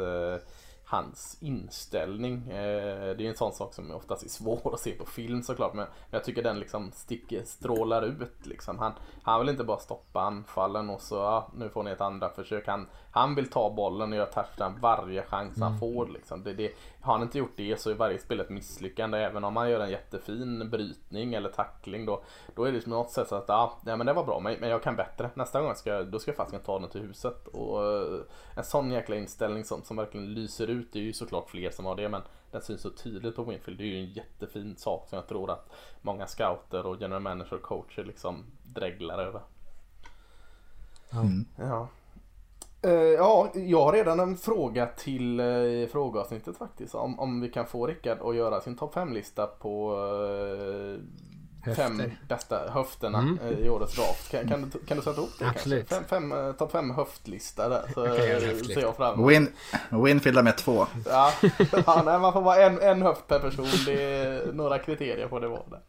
[0.90, 2.50] hans inställning.
[2.50, 5.74] Eh, det är en sån sak som oftast är svår att se på film såklart.
[5.74, 8.78] Men jag tycker den liksom sticker, strålar ut liksom.
[8.78, 12.28] Han, han vill inte bara stoppa anfallen och så ja, nu får ni ett andra
[12.28, 12.66] försök.
[12.66, 12.86] Han,
[13.18, 16.42] han vill ta bollen och göra touchdown varje chans han får liksom.
[16.42, 19.18] Det, det, har han inte gjort det så är varje spel ett misslyckande.
[19.18, 22.22] Även om han gör en jättefin brytning eller tackling då,
[22.54, 24.68] då är det på något sätt så att ja, nej, men det var bra men,
[24.68, 25.30] jag kan bättre.
[25.34, 27.48] Nästa gång ska, då ska jag faktiskt ta den till huset.
[27.48, 28.20] Och eh,
[28.56, 30.92] en sån jäkla inställning som, som verkligen lyser ut.
[30.92, 33.78] Det är ju såklart fler som har det men den syns så tydligt på Winfield.
[33.78, 35.70] Det är ju en jättefin sak som jag tror att
[36.02, 39.40] många scouter och general manager och coacher liksom dreglar över.
[41.56, 41.88] Ja.
[42.82, 46.94] Eh, ja, jag har redan en fråga till uh, frågeavsnittet faktiskt.
[46.94, 49.94] Om, om vi kan få Rickard att göra sin topp 5-lista på
[51.66, 53.38] eh, fem bästa höfterna Mm.
[53.64, 54.30] i årets draft.
[54.30, 55.88] Kan, kan, du, kan du sätta ihop det Absolut.
[55.88, 56.08] kanske?
[56.08, 57.82] Fem, fem, topp 5 höftlista där.
[57.94, 58.16] Så Jag
[58.66, 59.30] ser jag fram emot.
[59.30, 59.48] Win,
[59.90, 60.86] Winfield med två.
[61.06, 61.32] Ja,
[61.86, 63.66] ja nej, man får vara en, en höft per person.
[63.86, 65.80] Det är några kriterier på det var där.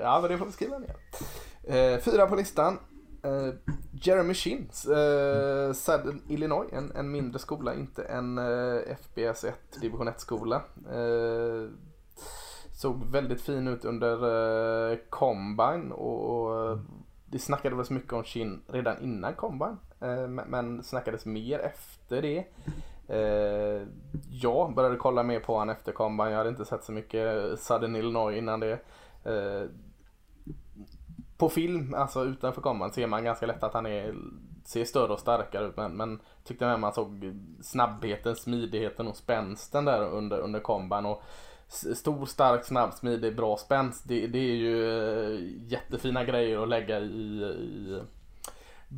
[0.00, 2.00] Ja, men det får vi skriva ner.
[2.00, 2.78] Fyra på listan.
[3.24, 3.54] Uh,
[3.92, 9.44] Jeremy Shin, uh, eh, Southern Illinois, en, en mindre skola, inte en eh, uh, FBS
[9.44, 10.62] 1 division 1 skola.
[10.92, 11.70] Uh,
[12.72, 16.78] såg väldigt fin ut under uh, Combine och, och
[17.26, 19.76] det snackades väl så mycket om Shin redan innan Combine.
[20.48, 22.44] Men, snackades mer efter det.
[24.30, 26.30] Jag började kolla mer på honom efter Combine.
[26.30, 28.78] Jag hade inte sett så mycket Southern Illinois innan det.
[31.42, 34.14] På film, alltså utanför kameran, ser man ganska lätt att han är,
[34.64, 35.76] ser större och starkare ut.
[35.76, 41.06] Men, men tyckte med man såg snabbheten, smidigheten och spänsten där under, under komban.
[41.06, 41.22] Och
[41.94, 44.08] stor, stark, snabb, smidig, bra spänst.
[44.08, 45.40] Det, det är ju eh,
[45.72, 48.00] jättefina grejer att lägga i, i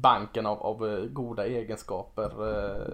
[0.01, 2.31] banken av, av eh, goda egenskaper.
[2.49, 2.87] Eh,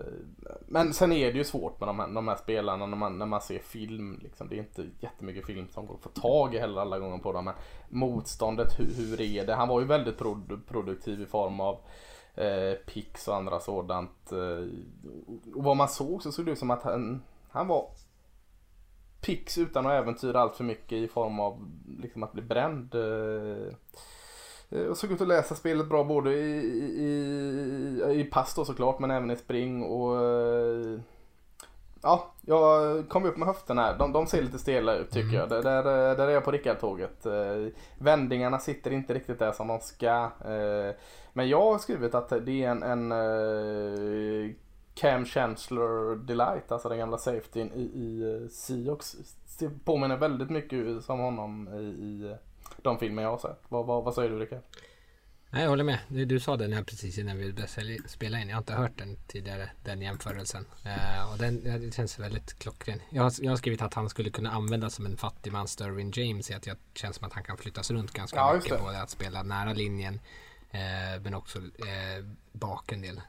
[0.66, 3.26] men sen är det ju svårt med de här, de här spelarna när man, när
[3.26, 4.20] man ser film.
[4.22, 4.48] Liksom.
[4.48, 7.32] Det är inte jättemycket film som går att få tag i heller alla gånger på
[7.32, 7.44] dem.
[7.44, 7.54] Men
[7.88, 9.54] motståndet, hur, hur är det?
[9.54, 11.78] Han var ju väldigt produ- produktiv i form av
[12.34, 14.32] eh, pix och andra sådant.
[14.32, 14.68] Eh,
[15.54, 17.90] och vad man såg så såg det ut som att han, han var
[19.20, 22.94] pix utan att äventyra allt för mycket i form av liksom att bli bränd.
[22.94, 23.72] Eh,
[24.70, 26.56] Eh, Och såg ut att läsa spelet bra både i,
[26.98, 31.00] i, i pass då såklart men även i spring och eh,
[32.02, 33.98] Ja, jag kom upp med höfterna här.
[33.98, 35.48] De, de ser lite stela ut tycker jag.
[35.48, 35.82] Där, där,
[36.16, 37.26] där är jag på Rickard-tåget.
[37.26, 37.66] Eh,
[37.98, 40.30] Vändningarna sitter inte riktigt där som de ska.
[40.44, 40.94] Eh,
[41.32, 44.50] Men jag har skrivit att det är en, en eh,
[44.94, 49.16] Cam Chancellor Delight, alltså den gamla safetyn i, i eh, Seahawks.
[49.58, 52.34] Det Påminner väldigt mycket som honom i, i
[52.76, 53.60] de filmer jag har sett.
[53.68, 54.62] Vad, vad, vad säger du Rickard?
[55.52, 55.98] Nej, jag håller med.
[56.08, 58.48] Du, du sa den här precis innan vi började spela in.
[58.48, 60.66] Jag har inte hört den tidigare, den jämförelsen.
[60.84, 63.00] Eh, och den det känns väldigt klockren.
[63.10, 66.50] Jag har, jag har skrivit att han skulle kunna användas som en fattigman Sterwin James
[66.50, 68.70] i att jag känns som att han kan flyttas runt ganska Ja, mycket.
[68.70, 68.82] det.
[68.82, 70.20] Både att spela nära linjen
[70.70, 73.20] eh, men också eh, bak en del.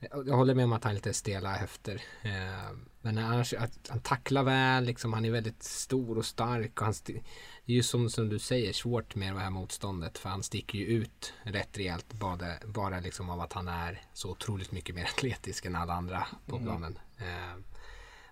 [0.00, 2.02] Jag håller med om att han är lite stela höfter.
[2.22, 6.80] Eh, men annars, att han tacklar väl, liksom, han är väldigt stor och stark.
[6.80, 10.18] Och han det är ju som, som du säger svårt med det här motståndet.
[10.18, 14.30] För han sticker ju ut rätt rejält bara, bara liksom av att han är så
[14.30, 16.98] otroligt mycket mer atletisk än alla andra på planen.
[17.18, 17.60] Eh,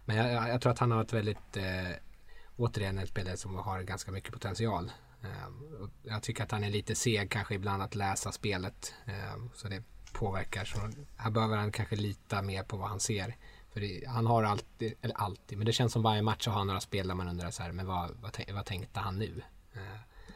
[0.05, 1.97] men jag, jag, tror att han har ett väldigt, eh,
[2.57, 4.93] återigen en spelare som har ganska mycket potential.
[6.03, 8.95] Jag tycker att han är lite seg kanske ibland att läsa spelet.
[9.55, 9.83] Så det,
[10.15, 10.65] påverkar.
[10.65, 10.79] Så
[11.17, 13.37] här behöver han kanske lita mer på vad han ser.
[13.73, 16.67] För det, han har alltid, eller alltid, men det känns som varje match har han
[16.67, 19.43] några spel där man undrar så här, men vad, vad, vad tänkte han nu?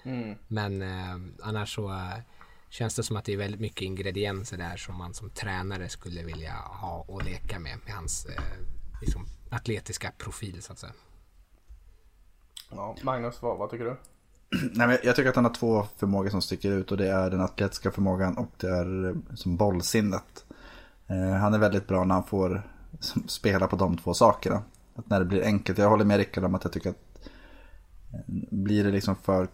[0.02, 0.38] Mm.
[0.48, 2.18] Men eh, annars så eh,
[2.68, 6.22] känns det som att det är väldigt mycket ingredienser där som man som tränare skulle
[6.22, 8.42] vilja ha och leka med, med hans eh,
[9.00, 10.92] liksom, atletiska profil så att säga.
[12.70, 13.96] Ja, Magnus, vad, vad tycker du?
[14.72, 17.30] Nej, men jag tycker att han har två förmågor som sticker ut och det är
[17.30, 20.44] den atletiska förmågan och det är eh, som bollsinnet.
[21.06, 22.62] Eh, han är väldigt bra när han får
[23.26, 24.62] spela på de två sakerna.
[24.94, 27.28] Att när det blir enkelt, jag håller med Rickard om att jag tycker att
[28.12, 29.48] eh, blir det liksom för,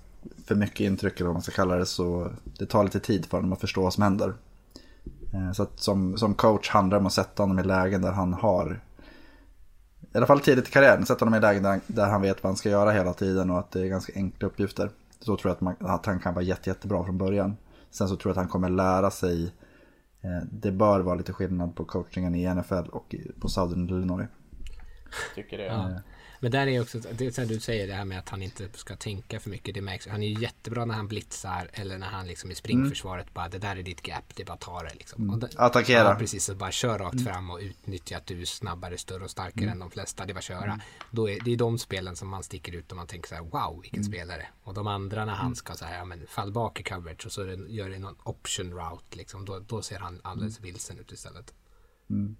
[0.46, 3.38] för mycket intryck eller vad man ska kalla det så det tar lite tid för
[3.38, 4.34] honom att förstå vad som händer.
[5.32, 8.12] Eh, så att som, som coach handlar det om att sätta honom i lägen där
[8.12, 8.80] han har
[10.14, 12.50] i alla fall tidigt i karriären, sätta honom i lägen där, där han vet vad
[12.50, 14.90] han ska göra hela tiden och att det är ganska enkla uppgifter.
[15.20, 17.56] Så tror jag att, man, att han kan vara jätte, jättebra från början.
[17.90, 19.44] Sen så tror jag att han kommer lära sig.
[20.20, 24.28] Eh, det bör vara lite skillnad på coachingen i NFL och på Southern Illinois.
[25.34, 25.64] Tycker det.
[25.64, 25.90] Ja.
[26.44, 28.68] Men där är också, det är som du säger det här med att han inte
[28.74, 29.74] ska tänka för mycket.
[29.74, 30.08] Det märks.
[30.08, 33.34] Han är ju jättebra när han blitzar eller när han liksom i springförsvaret mm.
[33.34, 35.28] bara det där är ditt gap, det är bara ta det liksom.
[35.28, 35.48] Mm.
[35.56, 36.08] Attackera.
[36.08, 37.24] Ja, precis, så bara kör rakt mm.
[37.24, 39.72] fram och utnyttja att du är snabbare, större och starkare mm.
[39.72, 40.26] än de flesta.
[40.26, 40.64] Det är bara köra.
[40.64, 40.80] Mm.
[41.10, 43.42] Då är, det är de spelen som man sticker ut och man tänker så här
[43.42, 44.12] wow vilken mm.
[44.12, 44.46] spelare.
[44.62, 47.32] Och de andra när han ska så här, ja men fall bak i coverage och
[47.32, 49.44] så gör det någon option route liksom.
[49.44, 51.54] Då, då ser han alldeles vilsen ut istället.
[52.10, 52.36] Mm.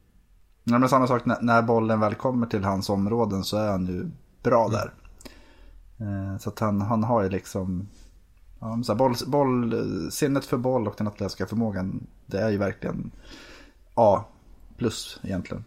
[0.64, 3.86] Ja, men samma sak när, när bollen väl kommer till hans områden så är han
[3.86, 4.10] ju
[4.42, 4.92] bra där.
[6.00, 6.38] Mm.
[6.38, 7.88] Så att han, han har ju liksom...
[8.60, 9.74] Ja, så boll, boll,
[10.12, 13.10] sinnet för boll och den atletiska förmågan, det är ju verkligen
[13.94, 14.24] A
[14.76, 15.64] plus egentligen.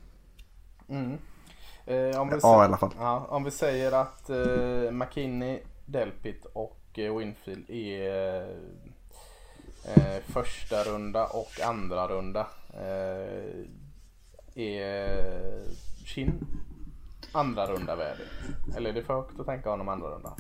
[0.89, 1.17] Mm.
[1.86, 2.91] Eh, om vi A i alla fall.
[2.97, 8.41] Ja, om vi säger att eh, McKinney, Delpit och eh, Winfield är
[9.83, 12.47] eh, första runda och andra runda.
[14.58, 15.63] Är
[16.06, 16.48] Shin
[17.32, 18.26] andra runda värdig?
[18.76, 20.34] Eller är det för högt att tänka honom andra runda?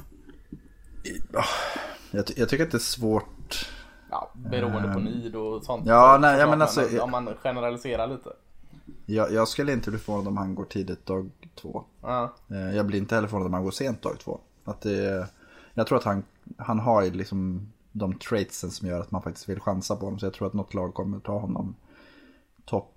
[2.11, 3.69] Jag, jag tycker att det är svårt.
[4.09, 5.87] Ja, beroende på nid och sånt.
[5.87, 8.29] Ja, nej, så men alltså, man, om man generaliserar lite.
[9.05, 11.83] Jag, jag skulle inte bli förvånad om han går tidigt dag två.
[12.01, 12.33] Ja.
[12.51, 14.39] Eh, jag blir inte heller förvånad om han går sent dag två.
[14.63, 15.27] Att det,
[15.73, 16.23] jag tror att han,
[16.57, 20.19] han har liksom de traitsen som gör att man faktiskt vill chansa på honom.
[20.19, 21.75] Så jag tror att något lag kommer ta honom
[22.65, 22.93] topp,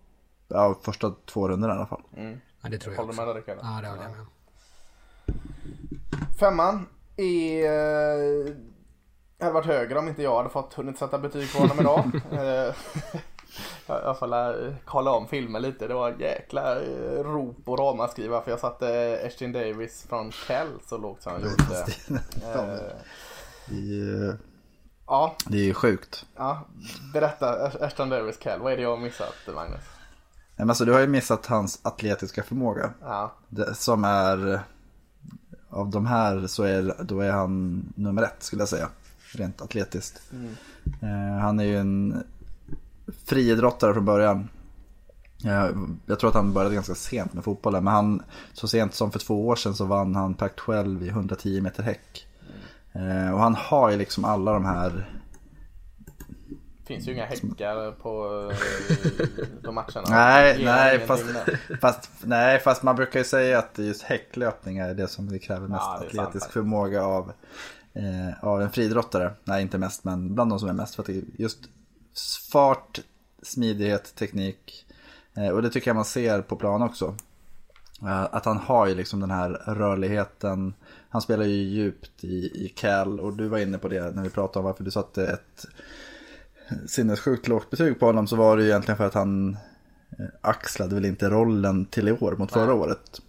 [0.51, 2.03] ja första två rundorna i alla fall.
[2.17, 2.41] Mm.
[2.63, 3.59] Ja, det tror jag Håller du med där Rickard?
[3.63, 4.27] Ja, det håller jag med
[6.41, 6.87] Femman
[7.17, 8.47] är...
[8.47, 8.55] Eh,
[9.41, 12.11] hade varit högre om inte jag hade fått hunnit sätta betyg på honom idag.
[13.87, 15.89] Eh, jag får kolla om filmen lite.
[15.89, 20.99] Det var jäkla eh, rop och ramaskri för jag satte Ashton Davis från Kell så
[20.99, 21.87] lågt som han gjorde.
[23.67, 24.37] det,
[25.07, 25.37] ja.
[25.47, 26.27] det är ju sjukt.
[26.37, 26.69] Ja,
[27.13, 28.61] berätta Ashton Davis Kell.
[28.61, 30.00] Vad är det jag har missat Magnus?
[30.61, 32.91] Men alltså, du har ju missat hans atletiska förmåga.
[33.01, 33.33] Ja.
[33.49, 34.61] Det, som är,
[35.71, 38.89] av de här så är, då är han nummer ett skulle jag säga.
[39.33, 40.23] Rent atletiskt.
[40.33, 40.55] Mm.
[41.01, 42.25] Eh, han är ju en
[43.25, 44.49] friidrottare från början.
[45.45, 45.69] Eh,
[46.07, 47.85] jag tror att han började ganska sent med fotbollen.
[47.85, 51.61] Men han, så sent som för två år sedan så vann han Pac-12 i 110
[51.61, 52.27] meter häck.
[52.93, 53.27] Mm.
[53.27, 55.20] Eh, och han har ju liksom alla de här
[56.91, 58.27] finns ju inga häckar på
[59.63, 60.07] de eh, matcherna.
[60.09, 61.25] Nej, nej fast,
[61.81, 65.69] fast, nej, fast man brukar ju säga att just häcklöpning är det som det kräver
[65.69, 67.33] mest ja, det atletisk sant, förmåga av,
[67.93, 69.33] eh, av en friidrottare.
[69.45, 70.95] Nej, inte mest, men bland de som är mest.
[70.95, 71.59] För att just
[72.53, 73.01] fart,
[73.43, 74.87] smidighet, teknik.
[75.37, 77.15] Eh, och det tycker jag man ser på plan också.
[78.03, 80.75] Eh, att han har ju liksom den här rörligheten.
[81.09, 84.31] Han spelar ju djupt i, i Cal och du var inne på det när vi
[84.31, 85.67] pratade om varför du satte ett
[86.87, 89.57] sinnessjukt lågt betyg på honom så var det ju egentligen för att han
[90.19, 93.21] eh, axlade väl inte rollen till i år mot förra året.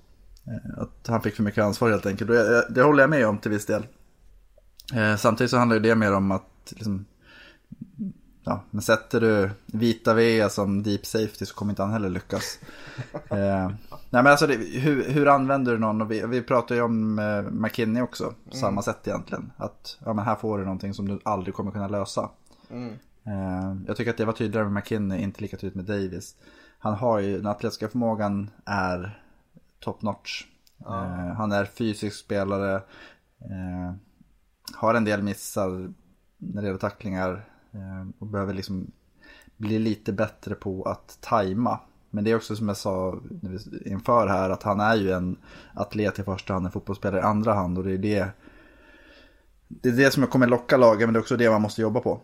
[0.48, 2.30] Eh, att han fick för mycket ansvar helt enkelt.
[2.30, 2.36] Och
[2.74, 3.86] det håller jag med om till viss del.
[4.94, 7.06] Eh, samtidigt så handlar ju det mer om att liksom,
[8.44, 12.60] ja, men sätter du vita V som deep safety så kommer inte han heller lyckas.
[13.14, 16.02] eh, nej men alltså det, hur, hur, använder du någon?
[16.02, 18.62] Och vi, vi pratar ju om eh, McKinney också, på mm.
[18.62, 19.52] samma sätt egentligen.
[19.58, 22.30] Att ja, men här får du någonting som du aldrig kommer kunna lösa.
[22.70, 22.94] Mm.
[23.24, 26.36] Eh, jag tycker att det var tydligare med McKinney, inte lika tydligt med Davis.
[26.80, 29.24] Han har ju, den atletiska förmågan är
[29.80, 30.46] top notch.
[30.78, 31.06] Ja.
[31.06, 32.76] Eh, han är fysisk spelare,
[33.40, 33.94] eh,
[34.76, 35.94] har en del missar
[36.38, 37.46] när det gäller tacklingar
[38.20, 38.92] och behöver liksom
[39.58, 41.80] bli lite bättre på att tajma.
[42.10, 43.20] Men det är också som jag sa
[43.86, 45.38] inför här att han är ju en
[45.74, 48.28] atlet i första hand, en fotbollsspelare i andra hand och det är det
[49.68, 52.00] det är det som kommer locka lagen men det är också det man måste jobba
[52.00, 52.22] på.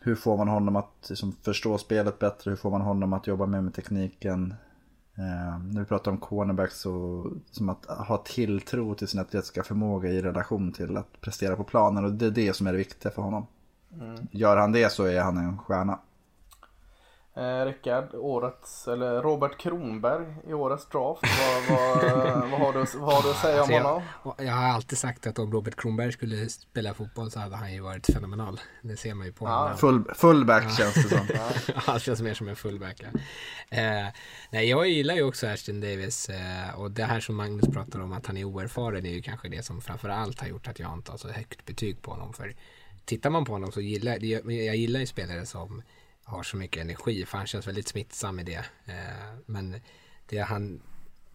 [0.00, 2.50] Hur får man honom att liksom, förstå spelet bättre?
[2.50, 4.54] Hur får man honom att jobba mer med tekniken?
[5.14, 10.08] Eh, när vi pratar om cornerbacks så som att ha tilltro till sin atletiska förmåga
[10.10, 12.04] i relation till att prestera på planen.
[12.04, 13.46] Och det är det som är det viktiga för honom.
[14.30, 15.98] Gör han det så är han en stjärna.
[17.38, 21.22] Eh, Rickard, årets, eller Robert Kronberg i årets draft.
[21.22, 24.02] Vad, vad, vad, har, du, vad har du att säga om Alltså, jag, honom?
[24.38, 27.80] jag har alltid sagt att om Robert Kronberg skulle spela fotboll så hade han ju
[27.80, 28.60] varit fenomenal.
[28.82, 29.76] Det ser man ju på honom.
[29.78, 31.26] Full, fullback känns det som.
[31.74, 33.02] Han känns mer som en fullback.
[33.02, 33.20] ja.
[33.78, 34.06] Eh,
[34.50, 38.12] nej, jag gillar ju också Ashton Davis eh, och det här som Magnus pratar om
[38.12, 40.92] att han är oerfaren är ju kanske det som framför allt har gjort att jag
[40.92, 42.32] inte har så högt betyg på honom.
[42.32, 42.54] För
[43.04, 45.82] tittar man på honom så gillar jag, jag gillar ju spelare som
[46.28, 48.64] har så mycket energi för han känns väldigt smittsam i det.
[48.86, 49.80] Eh, men
[50.26, 50.80] det han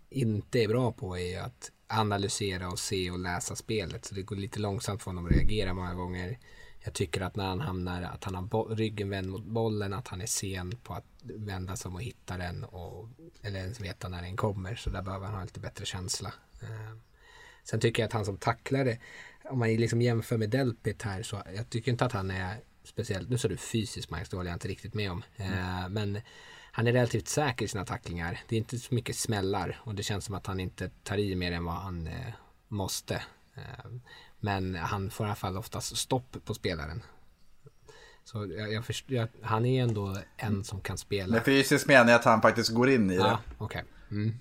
[0.09, 4.05] inte är bra på är ju att analysera och se och läsa spelet.
[4.05, 6.39] Så det går lite långsamt för honom att reagera många gånger.
[6.79, 10.21] Jag tycker att när han hamnar, att han har ryggen vänd mot bollen, att han
[10.21, 13.09] är sen på att vända sig om och hitta den och,
[13.41, 14.75] eller ens veta när den kommer.
[14.75, 16.33] Så där behöver han ha lite bättre känsla.
[16.61, 16.97] Eh,
[17.63, 18.97] sen tycker jag att han som tacklare,
[19.43, 23.29] om man liksom jämför med Delpit här, så jag tycker inte att han är speciellt,
[23.29, 25.23] nu sa du fysiskt Max, det håller jag inte riktigt med om.
[25.35, 26.21] Eh, men
[26.71, 28.39] han är relativt säker i sina tacklingar.
[28.47, 31.35] Det är inte så mycket smällar och det känns som att han inte tar i
[31.35, 32.33] mer än vad han eh,
[32.67, 33.15] måste.
[33.55, 33.91] Eh,
[34.39, 37.03] men han får i alla fall oftast stopp på spelaren.
[38.23, 41.31] Så jag, jag först, jag, han är ändå en som kan spela.
[41.31, 43.21] Med fysiskt menar jag att han faktiskt går in i det.
[43.21, 43.83] Ja, okej.
[44.11, 44.33] Mm.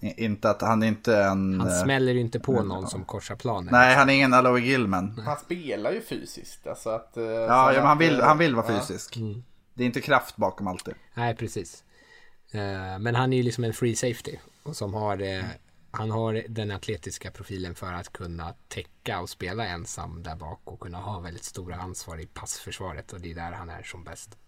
[0.00, 1.60] Inte att han är inte en...
[1.60, 3.68] Han eh, smäller ju inte på någon som korsar planen.
[3.72, 5.22] Nej, han är ingen Aloe Gilman.
[5.26, 6.66] Han spelar ju fysiskt.
[6.66, 8.80] Alltså att, eh, Ja, så ja men han vill, eh, han vill vara ja.
[8.80, 9.18] fysisk.
[9.74, 10.94] Det är inte kraft bakom alltid.
[11.14, 11.84] Nej, precis.
[13.00, 14.36] Men han är ju liksom en free safety.
[14.62, 15.44] Och som har, eh,
[15.90, 20.80] han har den atletiska profilen för att kunna täcka och spela ensam där bak och
[20.80, 23.12] kunna ha väldigt stora ansvar i passförsvaret.
[23.12, 24.38] Och det är där han är som bäst.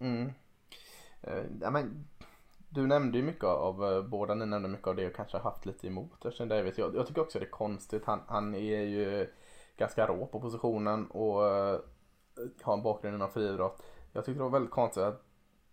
[0.00, 0.28] Eh,
[1.60, 2.08] Ja, men,
[2.68, 5.50] du nämnde ju mycket av, eh, båda ni nämnde mycket av det och kanske har
[5.50, 6.78] haft lite emot Ashton Davis.
[6.78, 8.02] Jag, jag tycker också det är konstigt.
[8.04, 9.28] Han, han är ju
[9.76, 11.80] ganska rå på positionen och uh,
[12.62, 13.82] har en bakgrund inom friidrott.
[14.12, 15.24] Jag tyckte det var väldigt konstigt att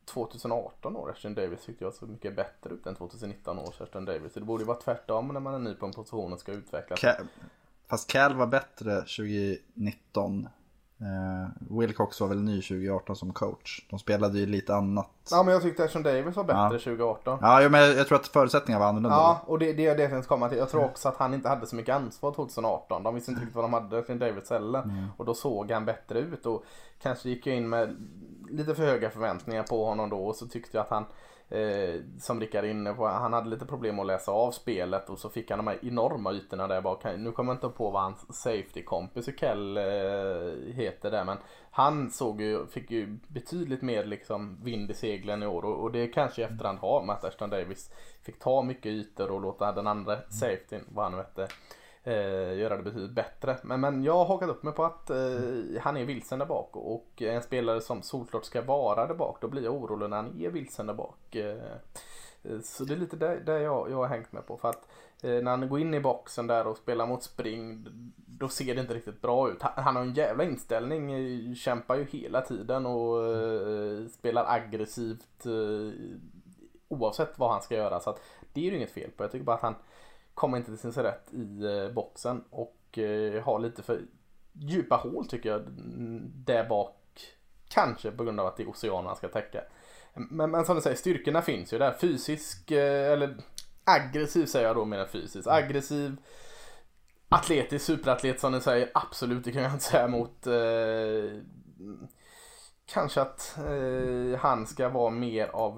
[0.06, 4.34] 2018 år, Ashton Davis tyckte jag så mycket bättre ut än 2019 års Ashton Davis.
[4.34, 6.52] Så det borde ju vara tvärtom när man är ny på en position och ska
[6.52, 7.00] utvecklas.
[7.00, 7.28] Cal
[7.88, 10.50] Fast Cal var bättre 2019.
[11.02, 13.86] Eh, Wilcox var väl ny 2018 som coach.
[13.90, 15.10] De spelade ju lite annat.
[15.32, 16.70] Ja men jag tyckte Ashton Davis var bättre Ja.
[16.70, 17.40] 2018.
[17.42, 19.16] Ja, jo, men jag, jag tror att förutsättningarna var annorlunda.
[19.18, 20.58] Ja, och det, det är det jag tänkte komma till.
[20.58, 23.04] Jag tror också att han inte hade så mycket ansvar 2018.
[23.04, 25.10] De visste inte riktigt vad de hade för Davids heller.
[25.18, 26.64] Och då såg han bättre ut och
[27.02, 27.96] kanske gick jag in med
[28.50, 31.06] lite för höga förväntningar på honom då och så tyckte jag att han
[31.50, 35.20] Eh, som Rickard är inne på, han hade lite problem att läsa av spelet och
[35.20, 37.04] så fick han de här enorma ytorna där bak.
[37.18, 41.38] Nu kommer jag inte på vad hans safety-kompis Kell eh, heter där men
[41.72, 45.92] han såg ju, fick ju betydligt mer liksom vind i seglen i år och, och
[45.92, 49.72] det kanske i efterhand har med att Ashton Davis fick ta mycket ytor och låta
[49.72, 51.48] den andra safetyn, vad han nu hette,
[52.06, 53.58] eh, göra det betydligt bättre.
[53.64, 56.76] Men, men jag har hakat upp mig på att eh, han är vilsen där bak
[56.76, 60.42] och en spelare som solklart ska vara där bak, då blir jag orolig när han
[60.42, 61.36] är vilsen där bak.
[61.36, 61.58] Eh,
[62.44, 64.58] eh så det är lite det, det jag, jag har hängt med på.
[64.58, 64.88] För att
[65.22, 68.82] eh, när han går in i boxen där och spelar mot spring, då ser det
[68.82, 69.62] inte riktigt bra ut.
[69.62, 75.46] Han, han har en jävla inställning, eh, kämpar ju hela tiden och eh, spelar aggressivt
[75.46, 76.16] eh,
[76.88, 78.00] oavsett vad han ska göra.
[78.00, 78.22] Så att
[78.54, 79.24] det är ju inget fel på.
[79.24, 79.76] Jag tycker bara att han
[80.36, 84.02] kommer inte till sin rätt i eh, boxen och eh, har lite för
[84.54, 86.96] djupa hål tycker jag mm, där bak.
[87.68, 89.62] Kanske på grund av att det är oceanen han ska täcka.
[90.14, 91.94] Men, men som du säger, styrkorna finns ju där.
[91.94, 93.38] Fysisk, eh, eller
[93.84, 95.48] aggressiv säger jag då mer än fysisk.
[95.48, 96.18] Aggressiv,
[97.30, 98.92] atletisk, superatlet som ni säger.
[98.94, 100.48] Absolut, det kan jag inte säga emot.
[100.48, 101.42] Eh,
[102.86, 105.78] kanske att eh, han ska vara mer av,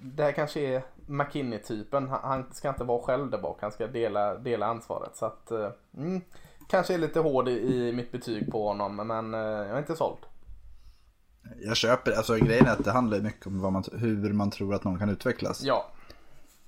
[0.00, 2.08] det här kanske är McKinney-typen.
[2.08, 5.16] Han, han ska inte vara själv där bak, han ska dela, dela ansvaret.
[5.16, 6.20] Så att, eh, mm,
[6.68, 9.96] kanske är lite hård i, i mitt betyg på honom, men eh, jag är inte
[9.96, 10.18] såld.
[11.60, 12.16] Jag köper det.
[12.16, 15.08] Alltså grejen är att det handlar mycket om man, hur man tror att någon kan
[15.08, 15.62] utvecklas.
[15.62, 15.86] Ja.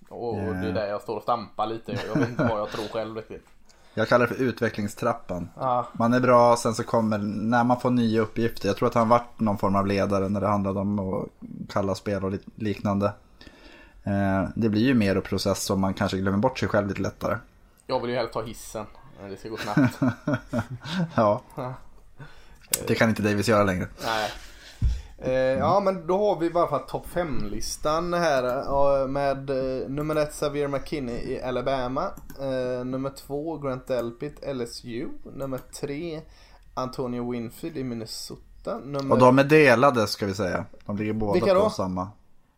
[0.08, 1.92] Och, och det är där jag står och stampar lite.
[1.92, 3.46] Jag vet inte vad jag tror själv riktigt.
[3.94, 5.48] Jag kallar det för utvecklingstrappan.
[5.56, 5.86] Ja.
[5.92, 8.68] Man är bra, sen så kommer, när man får nya uppgifter.
[8.68, 11.28] Jag tror att han varit någon form av ledare när det handlade om att
[11.68, 13.12] kalla spel och liknande.
[14.08, 17.00] Eh, Det blir ju mer att processa om man kanske glömmer bort sig själv lite
[17.00, 17.38] lättare.
[17.86, 18.86] Jag vill ju helst ta hissen.
[19.30, 19.98] Det ska gå snabbt.
[21.14, 21.42] Ja.
[22.86, 23.88] Det kan inte Davis göra längre.
[24.04, 24.30] Nej.
[25.18, 28.44] Eh, ja men då har vi i alla fall topp 5-listan här
[29.02, 32.10] eh, med eh, nummer ett Xavier McKinney i Alabama.
[32.40, 35.08] Eh, nummer två Grant Delpit LSU.
[35.36, 36.20] Nummer tre
[36.74, 38.78] Antonio Winfield i Minnesota.
[38.84, 39.12] Nummer...
[39.14, 40.64] Och de är delade ska vi säga.
[40.86, 41.64] De ligger båda Vilka då?
[41.64, 42.08] på samma.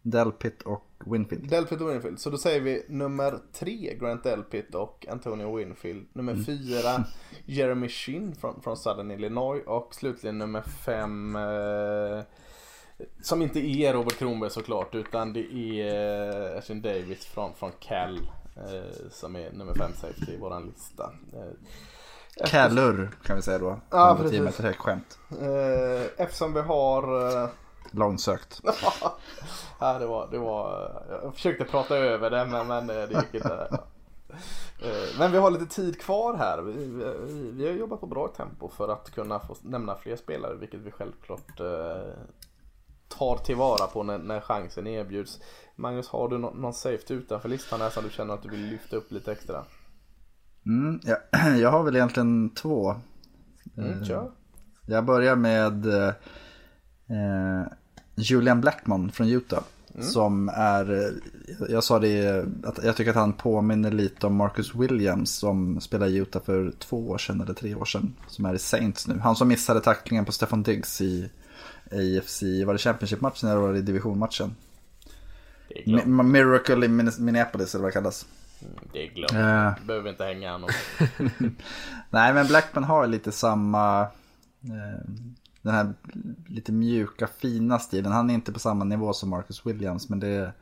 [0.02, 1.48] Delpit och Winfield.
[1.50, 2.20] Delpit och Winfield.
[2.20, 6.06] Så då säger vi nummer tre Grant Delpit och Antonio Winfield.
[6.12, 6.44] Nummer Mm.
[6.44, 7.04] fyra
[7.44, 9.62] Jeremy Shinn från, från Southern Illinois.
[9.66, 12.20] Och slutligen nummer fem eh,
[13.22, 18.18] som inte är Robert Kronberg såklart utan det är eh, Ashton Davis från, från Cal.
[18.56, 21.10] Eh, som är nummer fem safety i våran lista.
[21.32, 23.80] Eh, Kallur kan vi säga då.
[23.90, 24.32] Ja, precis.
[24.36, 25.18] teamet är ett skämt.
[25.40, 27.48] eh, eftersom vi har eh,
[27.90, 28.60] Långsökt.
[29.80, 33.34] ja, det var, det var, jag försökte prata över det men, men eh, det gick
[33.34, 33.78] inte.
[34.82, 36.62] Eh, Men vi har lite tid kvar här.
[36.62, 40.54] Vi, vi, vi har jobbat på bra tempo för att kunna få nämna fler spelare
[40.54, 42.12] vilket vi självklart eh,
[43.08, 45.40] tar tillvara på när, när chansen erbjuds.
[45.76, 48.66] Magnus, har du nå- någon safety utanför listan här som du känner att du vill
[48.66, 49.64] lyfta upp lite extra?
[50.66, 51.16] Mm, ja,
[51.60, 52.94] jag har väl egentligen två.
[53.76, 54.30] Mm, kör.
[54.86, 55.86] Jag börjar med
[57.10, 57.72] eh,
[58.14, 59.62] Julian Blackmon från Utah.
[60.00, 61.10] Som är, eh,
[61.68, 66.10] jag sa det, att jag tycker att han påminner lite om Marcus Williams som spelade
[66.10, 68.14] i Utah för två år sedan eller tre år sedan.
[68.28, 69.18] Som är i Saints nu.
[69.18, 71.30] Han som missade tacklingen på Stefan Diggs i
[71.92, 74.54] AFC, var det Championship-matchen eller var det divisionmatchen?
[75.86, 78.26] Det Miracle i Minne- Minneapolis eller vad det kallas.
[78.92, 79.32] Det är glömt.
[79.32, 80.70] Eh, Behöver inte hänga honom.
[82.10, 84.00] Nej, men Blackman har lite samma,
[84.62, 85.10] eh,
[85.62, 85.94] den här
[86.46, 88.12] lite mjuka fina stilen.
[88.12, 90.52] Han är inte på samma nivå som Marcus Williams, men det,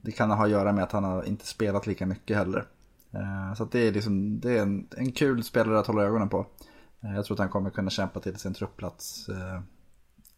[0.00, 2.66] det kan ha att göra med att han har inte spelat lika mycket heller.
[3.12, 6.46] Eh, så det är, liksom, det är en, en kul spelare att hålla ögonen på.
[7.00, 9.28] Eh, jag tror att han kommer kunna kämpa till sin truppplats.
[9.28, 9.60] Eh,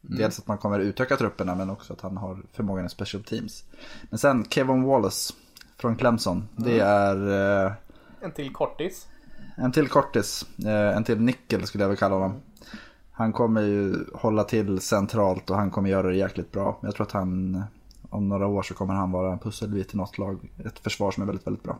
[0.01, 3.65] Dels att man kommer utöka trupperna, men också att han har förmågan i special teams.
[4.11, 5.35] Men sen Kevin Wallace
[5.77, 6.49] från Clemson.
[6.57, 7.17] Det är...
[8.21, 9.09] En till kortis.
[9.57, 12.41] en till kortis, en till nickel skulle jag vilja kalla honom.
[13.19, 16.79] Han kommer ju hålla till centralt och han kommer göra det jäkligt bra.
[16.83, 17.63] Jag tror att han,
[18.11, 20.53] om några år så kommer han vara en pusselbit i något lag.
[20.67, 21.79] Ett försvar som är väldigt, väldigt bra.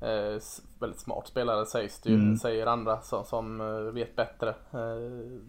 [0.00, 4.48] Eh, s- väldigt smart spelare sägs det ju, säger andra som, som eh, vet bättre.
[4.50, 5.40] Eh,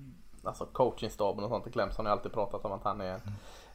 [0.43, 3.15] alltså coachingstaben och sånt i Clemson har alltid pratat om att han är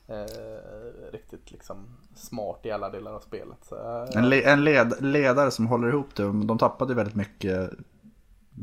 [0.09, 1.77] eh, riktigt liksom
[2.14, 3.59] smart i alla delar av spelet.
[3.62, 6.22] Så, eh, En, le- en led, ledare som håller ihop det.
[6.22, 7.70] De tappade ju väldigt mycket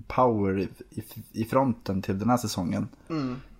[0.07, 2.87] power i, i, i fronten till den här säsongen.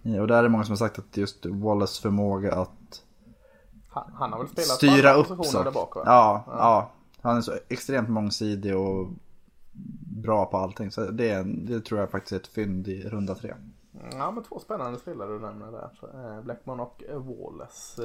[0.04, 3.02] Eh, Och där är det många som har sagt att just Wallace förmåga att
[3.90, 5.66] han, han har väl spelat styra upp positioner saker.
[5.66, 6.02] där bak va?
[6.06, 6.92] Ja, ja.
[7.22, 9.10] Han är så extremt mångsidig och
[10.24, 10.92] bra på allting.
[10.92, 13.54] Så det, är, det tror jag faktiskt är ett fynd i runda tre.
[14.12, 15.90] Ja men två spännande spelare du nämner där.
[16.38, 18.02] Eh, Blackmon och eh, Wallace.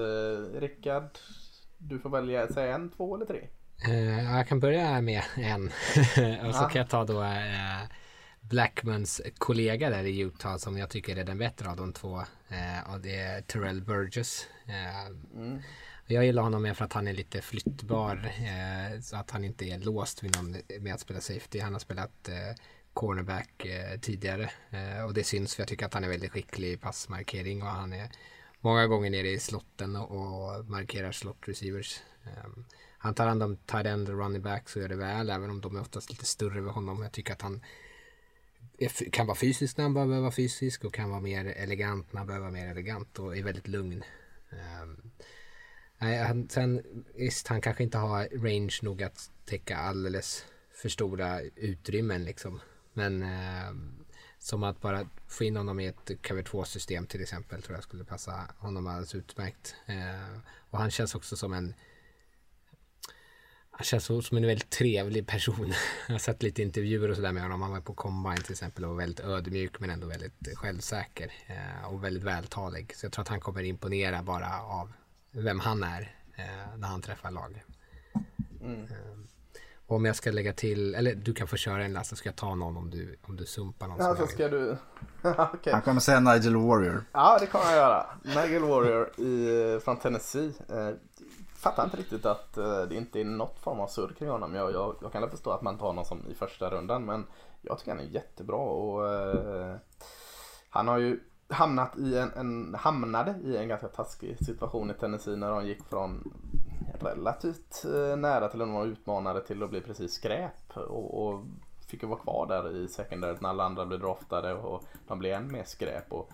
[0.61, 1.19] Rickard,
[1.79, 3.47] du får välja, säga en, två eller tre.
[3.87, 5.65] Ja, jag kan börja med en.
[6.49, 6.69] och så Ja.
[6.73, 7.23] kan jag ta då
[8.49, 12.19] Blackmans kollega där i Utah som jag tycker är den bättre av de två.
[12.49, 14.47] Eh, och det är Terrell Burgess.
[14.67, 15.17] Eh,
[16.07, 18.33] Jag gillar honom mer för att han är lite flyttbar.
[18.39, 21.61] Eh, så att han inte är låst vid någon med att spela safety.
[21.61, 24.51] Han har spelat eh, cornerback eh, tidigare.
[24.71, 27.63] Eh, och det syns för jag tycker att han är väldigt skicklig i passmarkering.
[27.63, 28.11] Och han är
[28.61, 32.01] många gånger nere i slotten och, och markerar slot receivers.
[32.25, 32.51] Eh,
[32.99, 35.31] han tar hand om tight end och running back så gör det väl.
[35.31, 37.03] Även om de är oftast lite större vid honom.
[37.03, 37.63] Jag tycker att han
[39.13, 42.27] kan vara fysisk när han behöver vara fysisk och kan vara mer elegant när han
[42.27, 44.05] behöver vara mer elegant och är väldigt lugn.
[44.83, 45.11] Um,
[45.99, 46.83] nej, han, sen
[47.15, 52.61] visst, han kanske inte har range nog att täcka alldeles för stora utrymmen liksom.
[52.93, 54.05] Men um,
[54.39, 57.85] som att bara få in honom i ett cover 2 system till exempel tror jag
[57.85, 59.75] skulle passa honom alldeles utmärkt.
[59.89, 60.39] Uh,
[60.71, 61.75] och han känns också som en
[63.79, 65.73] han känns som en väldigt trevlig person.
[66.07, 67.63] Jag har sett lite intervjuer och sådär med honom.
[67.63, 71.33] Han var på Combine till exempel och var väldigt ödmjuk men ändå väldigt självsäker.
[71.47, 72.97] Eh, och väldigt vältalig.
[72.97, 74.93] Så jag tror att han kommer imponera bara av
[75.31, 77.65] vem han är eh, när han träffar lag.
[78.63, 79.19] Eh,
[79.87, 82.29] och om jag ska lägga till, eller du kan få köra en last så ska
[82.29, 83.99] jag ta någon om du, om du sumpar någon.
[83.99, 84.77] Ja, så ska du...
[85.23, 85.73] Okej.
[85.73, 87.05] Han kommer säga Nigel Warrior.
[87.13, 88.07] Ja, det kommer jag göra.
[88.23, 90.53] Nigel Warrior i, från Tennessee.
[91.59, 94.55] Fattar inte riktigt att eh, det inte är något form av surr kring honom.
[94.55, 97.27] Jag, jag, jag kan väl förstå att man tar någon som i första rundan, men
[97.63, 99.77] jag tycker han är jättebra och eh,
[100.71, 105.37] han har ju hamnat i en, en, hamnade i en ganska taskig situation i Tennessee
[105.37, 106.33] när de gick från
[107.01, 111.45] relativt eh, nära till att vara utmanare till att bli precis skräp och, och
[111.89, 115.35] fick ju vara kvar där i secondaryt när alla andra blev draftade och de blev
[115.35, 116.13] än mer skräp.
[116.13, 116.31] Och,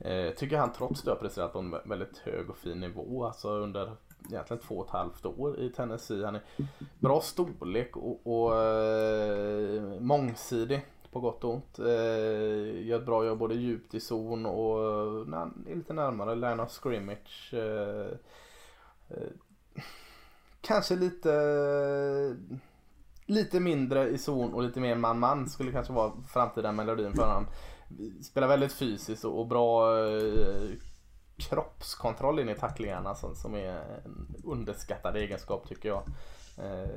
[0.00, 3.24] eh, tycker han trots det har presterat på en väldigt hög och fin nivå.
[3.24, 3.96] Alltså under
[4.28, 6.24] egentligen två och ett halvt år i Tennessee.
[6.24, 6.42] Han är
[6.98, 11.78] bra storlek och, och eh, mångsidig på gott och ont.
[11.78, 16.34] Eh, gör ett bra jobb både djupt i zon och eh, när, är lite närmare
[16.34, 17.54] line of scrimmage.
[17.54, 18.12] Eh,
[19.08, 19.28] eh,
[20.60, 22.36] kanske lite
[23.26, 27.46] lite mindre i zon och lite mer man-man skulle kanske vara framtida melodin för honom.
[28.22, 30.70] Spelar väldigt fysiskt och bra eh,
[31.36, 36.02] kroppskontroll in i tacklingarna som, som är en underskattad egenskap tycker jag.
[36.58, 36.88] Eh,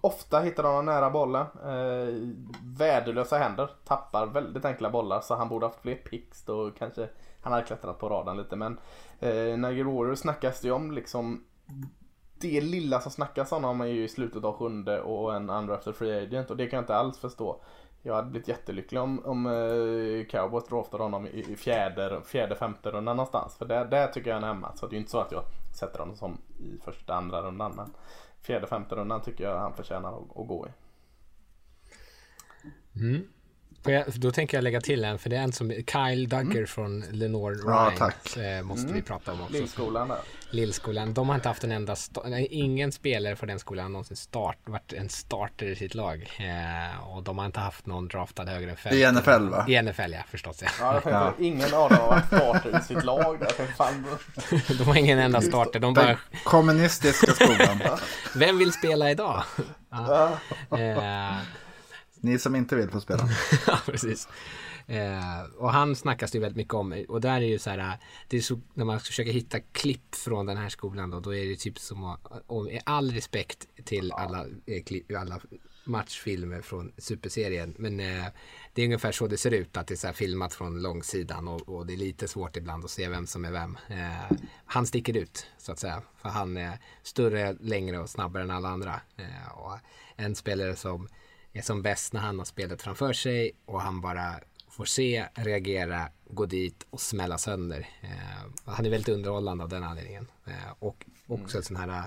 [0.00, 1.46] ofta hittar han nära bollen.
[1.64, 2.14] Eh,
[2.78, 3.70] värdelösa händer.
[3.84, 7.08] Tappar väldigt enkla bollar så han borde haft fler picks då kanske
[7.40, 8.56] han hade klättrat på radarn lite.
[8.56, 8.78] Men
[9.18, 11.44] eh, Niger Warrior snackas det ju om liksom
[12.40, 15.74] det lilla som snackas om honom är ju i slutet av sjunde och en andra
[15.74, 17.62] efter free agent och det kan jag inte alls förstå.
[18.02, 22.90] Jag hade blivit jättelycklig om, om uh, Cowboys draftade honom i, i fjärde, fjärde, femte
[22.90, 23.56] rundan någonstans.
[23.56, 24.76] För där, där tycker jag han är hemma.
[24.76, 25.44] Så det är ju inte så att jag
[25.74, 27.72] sätter honom som i första, andra rundan.
[27.76, 27.94] Men
[28.42, 30.70] fjärde, femte rundan tycker jag han förtjänar att, att gå i.
[32.98, 33.28] Mm.
[33.82, 36.66] Jag, då tänker jag lägga till en, för det är en som Kyle Dugger mm.
[36.66, 38.94] från Lenore ja, Ryans, eh, måste mm.
[38.94, 39.52] vi prata om också.
[39.52, 40.18] Lillskolan där.
[40.50, 41.14] Lillskolan.
[41.14, 41.96] De har inte haft en enda,
[42.50, 46.36] ingen spelare för den skolan har någonsin start, varit en starter i sitt lag.
[46.38, 48.92] Eh, och de har inte haft någon draftad högre än fem.
[48.92, 49.64] I NFL va?
[49.68, 50.68] I NFL ja, förstås ja.
[50.80, 51.34] ja, ja.
[51.38, 53.38] Ingen av dem har varit starter i sitt lag.
[53.76, 54.06] Fan.
[54.78, 55.80] de har ingen enda starter.
[55.80, 56.18] De bara...
[56.44, 57.80] kommunistiska skolan.
[58.34, 59.42] Vem vill spela idag?
[59.90, 60.38] ja.
[60.78, 61.36] Eh,
[62.20, 63.28] ni som inte vill få spela.
[63.66, 64.28] ja, precis.
[64.86, 67.04] Eh, och han snackas det ju väldigt mycket om.
[67.08, 67.98] Och där är ju så här,
[68.28, 71.46] det är så, när man försöker hitta klipp från den här skolan då, då är
[71.46, 75.40] det typ som att, och med all respekt till alla, eh, alla
[75.84, 77.74] matchfilmer från superserien.
[77.78, 78.24] Men eh,
[78.74, 81.68] det är ungefär så det ser ut, att det är så filmat från långsidan och,
[81.68, 83.78] och, det är lite svårt ibland att se vem som är vem.
[83.88, 86.02] Eh, han sticker ut, så att säga.
[86.22, 89.00] För han är större, längre och snabbare än alla andra.
[89.16, 89.78] Eh, och
[90.16, 91.08] en spelare som
[91.52, 96.08] är som bäst när han har spelet framför sig och han bara får se, reagera,
[96.30, 97.88] gå dit och smälla sönder.
[98.00, 100.26] Eh, han är väldigt underhållande av den anledningen.
[100.44, 102.04] Eh, och också en sån här eh,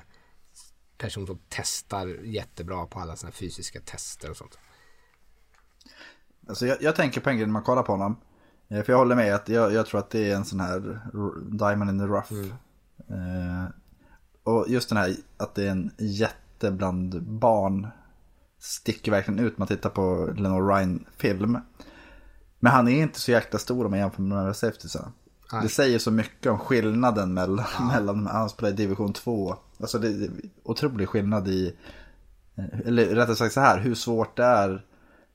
[0.98, 4.58] person som testar jättebra på alla såna fysiska tester och sånt.
[6.48, 8.16] Alltså jag, jag tänker på en grej när man kollar på honom.
[8.70, 11.02] Eh, för jag håller med att jag, jag, tror att det är en sån här
[11.52, 12.34] diamond in the rough.
[12.34, 12.52] Mm.
[13.10, 13.70] Eh,
[14.44, 17.88] och just den här att det är en jätte bland barn
[18.64, 19.58] sticker verkligen ut.
[19.58, 21.58] Man tittar på Lenore Ryan-film.
[22.60, 25.12] Men han är inte så jäkla stor om man jämför med de andra safetiesarna.
[25.62, 27.86] Det säger så mycket om skillnaden mellan, ja.
[27.86, 29.56] mellan han spelar i division 2.
[29.80, 30.30] Alltså det är
[30.64, 31.76] otrolig skillnad i,
[32.86, 34.86] eller rättare sagt så här, hur svårt det är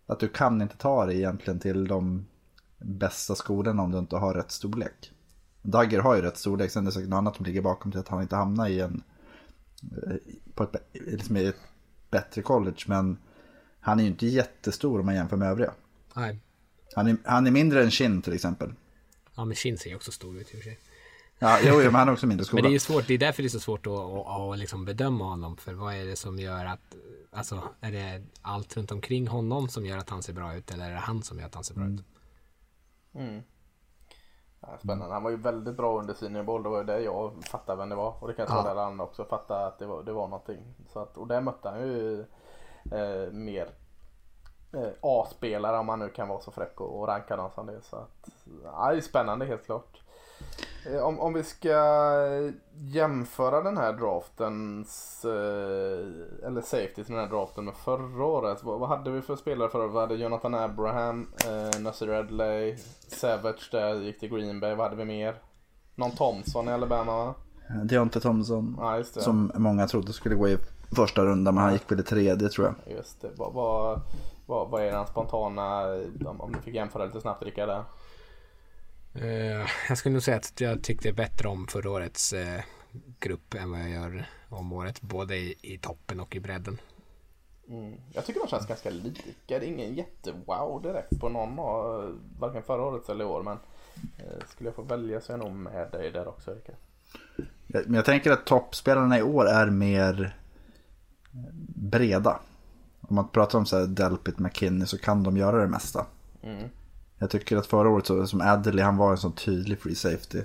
[0.07, 2.27] att du kan inte ta dig egentligen till de
[2.79, 5.13] bästa skolorna om du inte har rätt storlek.
[5.63, 8.01] Dagger har ju rätt storlek, sen är det säkert något annat som ligger bakom till
[8.01, 9.03] att han inte hamnar i en
[9.81, 10.17] eh,
[10.55, 11.57] på ett, liksom ett
[12.11, 12.85] bättre college.
[12.87, 13.19] Men
[13.81, 15.73] han är ju inte jättestor om man jämför med övriga.
[16.15, 16.39] Nej.
[16.95, 18.75] Han är, han är mindre än Shin till exempel.
[19.35, 20.79] Ja, men Shin ser ju också stor ut i och för sig.
[21.39, 22.57] Ja, jo, jo, men han är också mindre skola.
[22.63, 24.59] men det är ju svårt, det är därför det är så svårt att, att, att
[24.59, 25.57] liksom bedöma honom.
[25.57, 26.97] För vad är det som gör att,
[27.31, 30.91] alltså är det allt runt omkring honom som gör att han ser bra ut eller
[30.91, 32.05] är det han som gör att han ser bra ut?
[33.15, 33.43] Mm.
[34.61, 35.15] Ja, spännande.
[35.15, 36.63] Han var ju väldigt bra under senior bowl.
[36.63, 38.15] Det var ju det jag fattade vem det var.
[38.21, 38.63] Och det kanske ja.
[38.63, 40.75] var där andra också fattade att det var, det var någonting.
[40.93, 42.21] Så att, och där mötte han ju
[42.93, 43.71] eh, mer
[44.73, 47.83] eh, A-spelare om man nu kan vara så fräck och, och ranka dem som det.
[47.83, 48.29] Så att,
[48.65, 50.03] ja, det är spännande helt klart.
[50.87, 51.79] Eh, om, om vi ska
[52.75, 58.65] jämföra den här draftens, eh, eller safety till den här draften med förra året.
[58.65, 59.95] Vad, vad hade vi för spelare förra året?
[59.95, 62.77] Vi hade Jonathan Abraham, eh, Nasir Adley,
[63.09, 64.75] Savage där gick till Green Bay.
[64.75, 65.35] Vad hade vi mer?
[65.95, 67.35] Någon Thompson i Alabama va?
[67.85, 68.77] Deontay Thompson.
[68.81, 70.59] Ja, som många trodde skulle gå i
[70.97, 72.97] första rundan men han gick väl i tredje tror jag.
[72.97, 73.31] Just det.
[73.37, 74.01] Vad, vad,
[74.47, 75.83] vad, vad är den spontana,
[76.39, 77.85] om du fick jämföra lite snabbt Rickard där?
[79.17, 82.61] Uh, jag skulle nog säga att jag tyckte bättre om förra årets uh,
[83.21, 85.01] grupp än vad jag gör om året.
[85.01, 86.79] Både i, i toppen och i bredden.
[87.69, 88.01] Mm.
[88.13, 89.23] Jag tycker de känns ganska lika.
[89.47, 93.43] Det är ingen jättewow direkt på någon av varken förra året eller i år.
[93.43, 93.59] Men
[93.97, 96.77] uh, skulle jag få välja så är jag nog med dig där också Rickard.
[97.67, 100.37] Men jag tänker att toppspelarna i år är mer
[101.75, 102.41] breda.
[103.01, 106.07] Om man pratar om så här Delpit, McKinney så kan de göra det mesta.
[106.43, 106.69] Mm.
[107.19, 110.43] Jag tycker att förra året så, som Adderley, han var en sån tydlig free safety.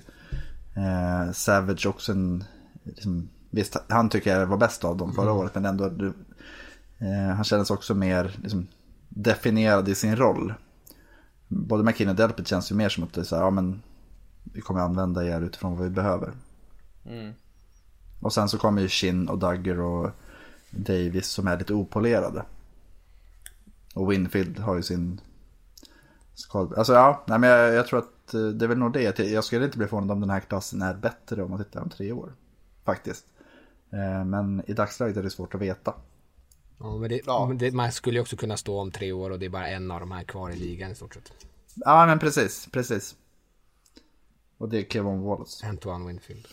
[0.76, 2.44] Eh, Savage också en,
[2.84, 5.38] liksom, visst han tycker jag var bäst av dem förra mm.
[5.38, 6.14] året men ändå, du,
[6.98, 8.68] eh, han kändes också mer liksom,
[9.10, 10.54] definierad i sin roll.
[11.48, 13.82] Både McKinney och Delpit känns ju mer som att det är så här, ja men
[14.44, 16.32] vi kommer använda er utifrån vad vi behöver.
[17.06, 17.34] Mm.
[18.20, 20.12] Och sen så kommer ju Shin och Dugger och
[20.72, 22.46] Davis som är lite opolerade.
[23.94, 25.22] Och Winfield har ju sin
[26.78, 29.20] Alltså ja, nej, men jag, jag tror att eh, det är väl nog det.
[29.20, 31.90] Jag skulle inte bli förvånad om den här klassen är bättre om man tittar om
[31.90, 32.34] tre år.
[32.86, 33.26] Faktiskt.
[33.92, 35.94] Eh, Men i dagsläget är det svårt att veta.
[36.80, 37.46] Ja, men det, Ja.
[37.48, 39.68] men det, man skulle ju också kunna stå om tre år och det är bara
[39.68, 41.32] en av de här kvar i ligan i stort sett.
[41.76, 43.16] Ja men precis, precis.
[44.58, 45.68] Och det är Kevin Wallace.
[45.68, 46.48] Antoine Winfield.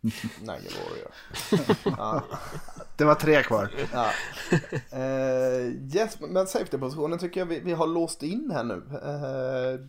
[0.00, 2.22] Nigel Warrior.
[2.96, 3.70] Det var tre kvar.
[3.92, 4.10] Ja.
[4.90, 8.82] Eh, yes, men safety-positionen tycker jag vi, vi har låst in här nu.
[9.04, 9.86] Eh,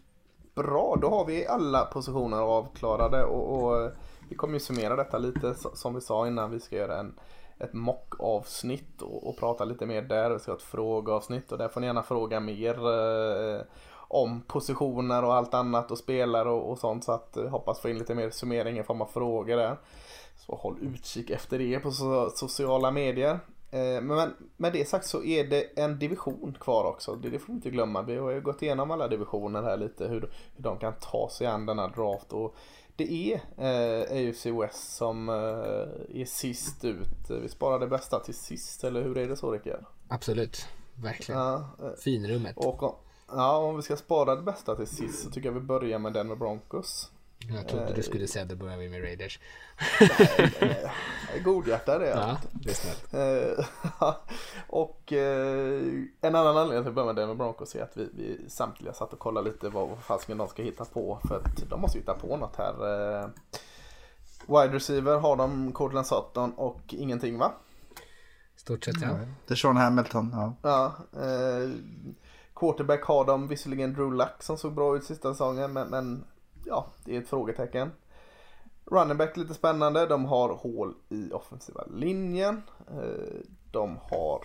[0.55, 3.91] bra, då har vi alla positioner avklarade och, och
[4.29, 6.51] vi kommer ju summera detta lite som vi sa innan.
[6.51, 7.19] Vi ska göra en,
[7.59, 10.29] ett mock-avsnitt och, och prata lite mer där.
[10.29, 13.61] Vi ska ha ett frågeavsnitt och där får ni gärna fråga mer eh,
[14.11, 17.03] om positioner och allt annat och spelare och, och sånt.
[17.03, 19.77] Så att eh, hoppas få in lite mer summering i form av frågor där.
[20.37, 23.39] Så håll utkik efter det på so- sociala medier.
[23.71, 27.15] Eh, Men med det sagt så är det en division kvar också.
[27.15, 28.01] Det det får vi inte glömma.
[28.01, 30.07] Vi har ju gått igenom alla divisioner här lite.
[30.07, 30.21] Hur,
[30.55, 32.33] hur de kan ta sig an denna draft.
[32.33, 32.55] Och
[32.95, 37.29] det är eh, AFC West som eh, är sist ut.
[37.41, 38.83] Vi sparar det bästa till sist.
[38.83, 39.85] Eller hur är det så Rickard?
[40.07, 41.41] Absolut, verkligen.
[41.41, 42.57] Ja, eh, Finrummet.
[42.57, 42.83] och
[43.31, 46.13] ja, om vi ska spara det bästa till sist så tycker jag vi börjar med
[46.13, 47.11] Denver Broncos.
[47.47, 49.39] Jag trodde du skulle säga att då börjar vi med Raiders.
[51.35, 52.29] Är godhjärtad det är jag.
[52.29, 53.13] Ja, det är snällt.
[53.13, 53.65] Eh,
[54.67, 55.81] och eh,
[56.21, 59.13] en annan anledning till att börja med Denver Broncos är att vi, vi samtliga satt
[59.13, 61.19] och kollade lite vad, vad fasken de ska hitta på.
[61.27, 62.73] För att de måste hitta på något här.
[63.23, 63.29] Eh,
[64.47, 67.51] wide receiver har de Cortland Sutton och ingenting va?
[68.55, 69.19] Stort sett ja.
[69.47, 70.53] Det är Sean Hamilton, ja.
[70.61, 70.93] Ja.
[71.21, 71.69] Eh,
[72.59, 76.23] quarterback har de visserligen Drew Luck som såg bra ut sista säsongen men, men
[76.65, 77.91] ja, det är ett frågetecken.
[78.85, 80.05] Running back lite spännande.
[80.05, 82.61] De har hål i offensiva linjen.
[82.87, 83.39] Eh,
[83.71, 84.43] de har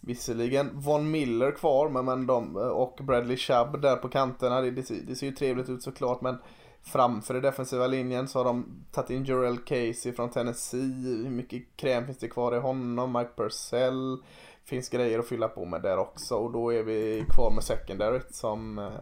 [0.00, 4.60] visserligen Von Miller kvar men, men de, eh, och Bradley Chubb där på kanterna.
[4.60, 6.38] Det, det, ser, det ser ju trevligt ut såklart men
[6.82, 11.22] framför den defensiva linjen så har de tagit in Jurel Casey från Tennessee.
[11.24, 13.12] Hur mycket kräm finns det kvar i honom?
[13.12, 14.22] Mike Purcell.
[14.64, 18.20] Finns grejer att fylla på med där också och då är vi kvar med secondary
[18.30, 18.92] som eh,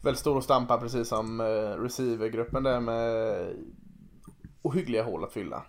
[0.00, 3.46] väldigt stor och stampar precis som eh, receivergruppen där med
[4.62, 5.62] ohyggliga hål att fylla.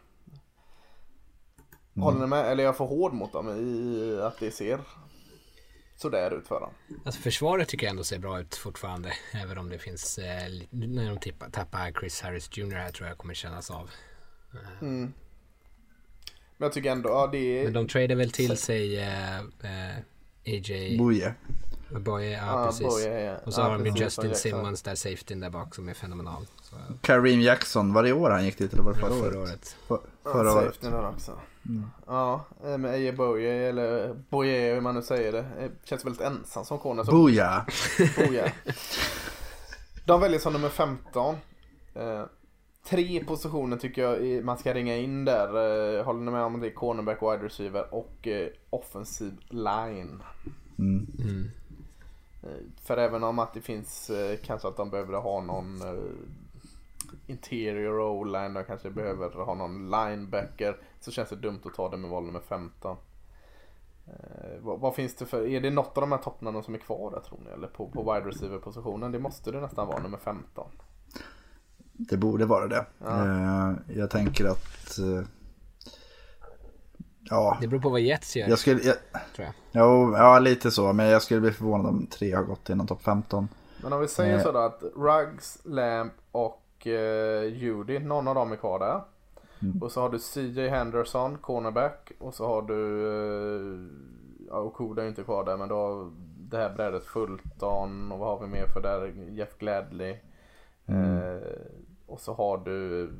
[1.95, 2.45] Håller ni med?
[2.45, 4.79] Eller är jag för hård mot dem i att det ser
[5.95, 6.71] sådär ut för dem?
[7.05, 9.13] Alltså försvaret tycker jag ändå ser bra ut fortfarande.
[9.33, 13.17] Även om det finns, eh, när de tippa, tappar Chris Harris Jr här tror jag
[13.17, 13.89] kommer kännas av.
[16.59, 17.63] Men jag tycker ändå, ja det är...
[17.63, 19.95] Men de tradar väl till sig eh, eh,
[20.45, 21.33] AJ Boje.
[21.89, 22.87] Boye, ja, Ja, precis.
[22.87, 23.35] Boye, ja.
[23.45, 24.35] Och så Ja, har de ju Justin.
[24.35, 26.45] Simmons där safetyn där bak som är fenomenal.
[26.61, 29.39] Så, Kareem Jackson, var det i år han gick dit eller var det förra, förra
[29.39, 29.49] året?
[29.49, 29.75] året.
[29.87, 30.65] För, Ja, förra året.
[30.75, 31.31] safety där också.
[32.07, 35.45] Ja, eh, med Eje Boye eller Boye hur man nu säger det.
[35.83, 37.03] Känns väldigt ensam som corner.
[37.03, 37.65] Så Boja!
[38.17, 38.53] Boje.
[40.05, 41.35] De väljer som nummer 15.
[42.83, 45.47] Tre positioner tycker jag man ska ringa in där.
[45.47, 46.67] Eh, håller ni med om det?
[46.67, 50.23] är Cornerback, wide receiver och eh, offensiv line.
[50.79, 51.07] Mm.
[51.19, 51.49] Mm.
[52.43, 54.11] Eh, För även om att det finns
[54.43, 55.81] kanske att de behöver ha någon
[57.27, 60.77] interior o-line, de kanske behöver ha någon linebacker.
[60.99, 62.97] Så känns det dumt att ta det med val nummer 15.
[64.07, 66.77] Eh, vad, vad finns det för, är det något av de här toppnamnen som är
[66.79, 67.51] kvar där tror ni?
[67.51, 69.11] Eller på, på wide receiver positionen?
[69.11, 70.71] Det måste det nästan vara, nummer 15.
[71.99, 72.85] Det borde vara det.
[72.99, 73.25] Ja.
[73.25, 74.99] Eh, jag tänker att...
[74.99, 75.27] eh,
[77.29, 78.81] ja, Det beror på vad Jets gör, jag skulle...
[78.81, 78.95] Jag,
[79.35, 79.53] tror jag.
[79.71, 80.93] jo, ja, lite så.
[80.93, 83.47] Men jag skulle bli förvånad om tre har gått inom topp 15.
[83.83, 84.43] Men om vi säger Eh.
[84.43, 89.01] sådär att Ruggs, Lamp och eh, Judy, någon av dem är kvar där.
[89.81, 92.11] Och så har du CJ Henderson, cornerback.
[92.19, 93.87] Och så har du, eh,
[94.49, 96.11] ja Okuda är inte kvar där men då har
[96.49, 99.13] det här brädet Fulton och vad har vi mer för där?
[99.29, 100.15] Jeff Gladley.
[100.85, 101.49] Eh,
[102.09, 103.11] och så har du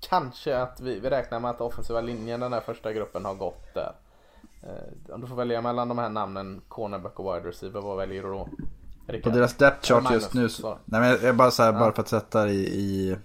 [0.00, 3.74] Kanske att vi, vi räknar med att offensiva linjen, den här första gruppen har gått
[3.74, 3.92] där.
[4.62, 8.22] Eh, om du får välja mellan de här namnen, cornerback och wide receiver, vad väljer
[8.22, 8.44] du då?
[9.06, 9.32] På Rickard?
[9.32, 10.48] deras depth chart Magnus, just nu.
[10.48, 13.16] Så, nej, men jag, jag bara så här, bara för att sätta det i, i,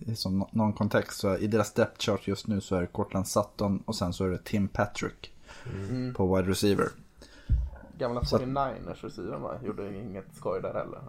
[0.00, 1.18] i som nå- någon kontext.
[1.20, 4.24] Så i deras depth chart just nu så är det Cortland Sutton och sen så
[4.24, 5.32] är det Tim Patrick.
[5.88, 6.14] Mm.
[6.14, 6.88] På wide receiver.
[7.98, 9.58] Gamla Så- 49ers receiver?
[9.64, 11.00] Gjorde inget skoj där heller.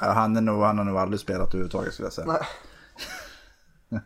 [0.00, 2.26] Ja, han, är nog, han har nog aldrig spelat överhuvudtaget skulle jag säga.
[2.26, 2.40] Nej.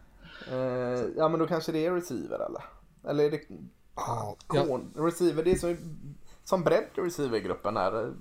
[0.50, 2.62] Eh, ja men då kanske det är receiver eller?
[3.10, 3.40] Eller är det
[3.96, 5.44] Ja, kon- receiver?
[5.44, 5.76] Det är som,
[6.44, 8.12] som bredd i receivergruppen här.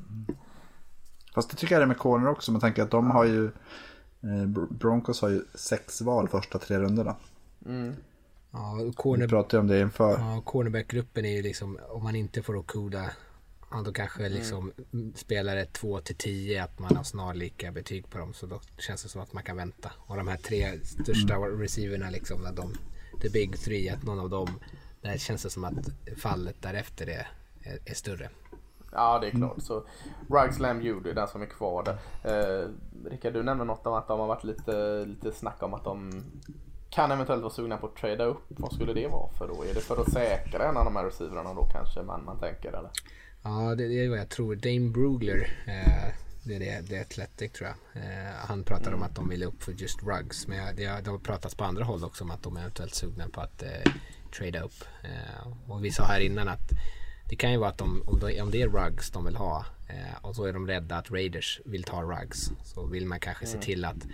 [1.36, 2.52] Fast det tycker jag är med corner också.
[2.52, 3.46] Man tänker att de har ju...
[4.24, 7.16] Eh, Br- Broncos har ju sex val första tre rundorna.
[7.66, 7.96] Mm.
[8.52, 10.12] Ja, Vi corner, pratade om det inför.
[10.20, 13.06] ja, cornerback-gruppen är ju liksom, om man inte får Okuda,
[13.72, 14.72] ja, då kanske liksom
[15.16, 18.34] spelare 2 till 10 att man har snarlika betyg på dem.
[18.34, 19.92] Så då känns det som att man kan vänta.
[19.98, 22.74] Och de här tre största receiverna liksom, när de,
[23.22, 24.60] the big three, att någon av dem,
[25.02, 27.28] där känns det som att fallet därefter är,
[27.64, 28.30] är, är större.
[28.92, 29.62] Ja, det är klart.
[29.62, 29.84] Så
[30.30, 31.98] Ruggs, Lamb, Judy, den som är kvar där.
[32.24, 32.70] Eh,
[33.10, 36.24] Rickard, du nämnde något om att de har varit lite, lite snack om att de
[36.90, 38.44] kan eventuellt vara sugna på att trada upp.
[38.48, 39.64] Vad skulle det vara för då?
[39.64, 42.70] Är det för att säkra en av de här receiverna då kanske man, man tänker
[42.70, 42.90] eller?
[43.44, 44.56] Ja, det, det är vad jag tror.
[44.56, 46.14] Dame Brugler, eh,
[46.44, 48.04] det är det, det är Athletic tror jag.
[48.04, 50.48] Eh, han pratade om att de ville upp för just rugs.
[50.48, 52.62] Men jag, det, har- det har pratats på andra håll också om att de är
[52.62, 53.92] eventuellt sugna på att eh,
[54.38, 54.84] trada upp.
[55.04, 56.70] Eh, och vi sa här innan att
[57.30, 59.66] det kan ju vara att de, om, de, om det är rugs de vill ha
[59.90, 62.52] eh, och så är de rädda att Raiders vill ta rugs.
[62.64, 64.08] Så vill man kanske se till att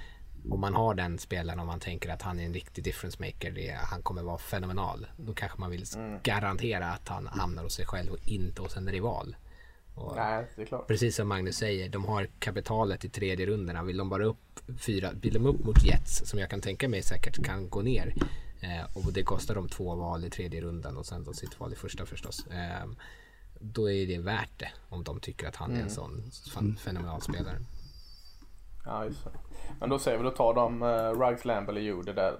[0.51, 3.51] om man har den spelaren och man tänker att han är en riktig difference maker,
[3.51, 5.07] det, han kommer vara fenomenal.
[5.17, 5.85] Då kanske man vill
[6.23, 9.35] garantera att han hamnar hos sig själv och inte hos en rival.
[9.95, 10.87] Och Nej, det är klart.
[10.87, 13.83] Precis som Magnus säger, de har kapitalet i tredje rundorna.
[13.83, 17.01] Vill de bara upp fyra, vill de upp mot Jets som jag kan tänka mig
[17.01, 18.15] säkert kan gå ner.
[18.61, 21.73] Eh, och det kostar dem två val i tredje rundan och sen då sitt val
[21.73, 22.47] i första förstås.
[22.47, 22.87] Eh,
[23.59, 27.21] då är det värt det om de tycker att han är en sån fan, fenomenal
[27.21, 27.57] spelare.
[28.85, 29.31] Ja, just det.
[29.79, 32.33] Men då säger vi, då tar de uh, Ruggs, Lamb eller Judy där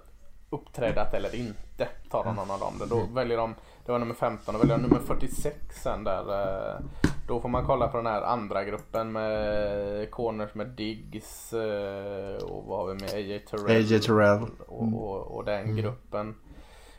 [0.49, 1.87] uppträdat eller inte.
[2.09, 2.81] Tar de någon av dem.
[2.89, 3.55] Då väljer de,
[3.85, 6.41] det var nummer 15 och väljer de nummer 46 sen där.
[6.73, 6.79] eh,
[7.27, 12.63] Då får man kolla på den här andra gruppen med corners med Diggs eh, och
[12.65, 13.77] vad har vi med AJ Terrell.
[13.77, 14.45] AJ Terrell.
[14.67, 16.35] Och, och, och den gruppen.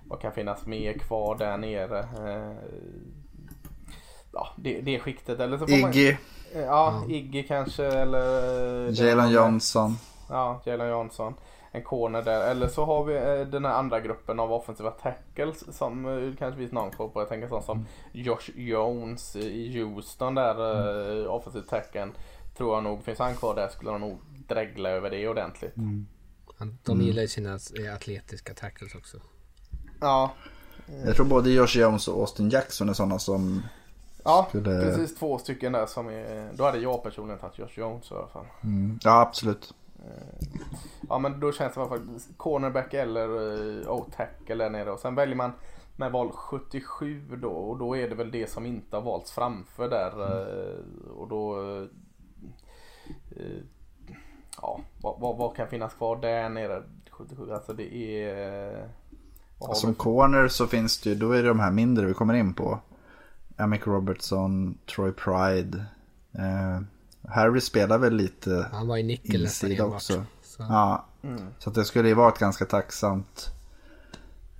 [0.09, 2.09] Vad kan finnas mer kvar där nere?
[4.33, 5.41] Ja, det, det skiktet.
[5.41, 6.16] Eller så får man, Iggy,
[6.55, 8.91] Ja, Iggy kanske eller...
[9.03, 9.97] Jalen Johnson.
[10.29, 11.35] Ja, Jalen Johnson.
[11.72, 12.51] En corner där.
[12.51, 16.59] Eller så har vi eh, den här andra gruppen av offensiva tackles som eh, kanske
[16.59, 17.20] finns någon kvar på.
[17.20, 20.72] Jag tänker sån som Josh Jones i Houston där.
[21.11, 21.31] Mm.
[21.31, 22.12] Offensiv tacken.
[22.57, 23.03] Tror jag nog.
[23.05, 24.18] Finns han kvar där skulle de nog
[24.49, 25.76] dregla över det ordentligt.
[26.59, 29.16] Han- De gillar ju sina eh, atletiska tackles också.
[30.01, 30.31] Ja.
[31.07, 33.62] Jag tror både Josh Jones och Austin Jackson är sådana som...
[34.24, 36.51] Ja, Skulle- precis två stycken där som är...
[36.55, 38.47] Då hade jag personligen tagit Josh Jones i alla fall.
[39.03, 39.74] Ja, absolut.
[41.09, 44.99] Ja men då känns det i alla fall cornerback eller uh, O-tackle där nere och
[44.99, 45.53] sen väljer man
[45.96, 49.88] med val 77 då och då är det väl det som inte har valts framför
[49.88, 51.82] där eh, och då eh,
[53.36, 53.62] eh,
[54.62, 58.88] ja vad, vad, vad kan finnas kvar där nere 77 alltså det är eh,
[59.59, 62.34] har Som corner så finns det ju, då är det de här mindre vi kommer
[62.34, 62.80] in på.
[63.57, 65.84] Amick Robertson, Troy Pride.
[66.32, 66.80] Eh,
[67.31, 70.24] Harry spelar väl lite Han var i nickel insida också.
[70.43, 71.05] Så, Ja,
[71.59, 73.47] så att det skulle ju varit ganska tacksamt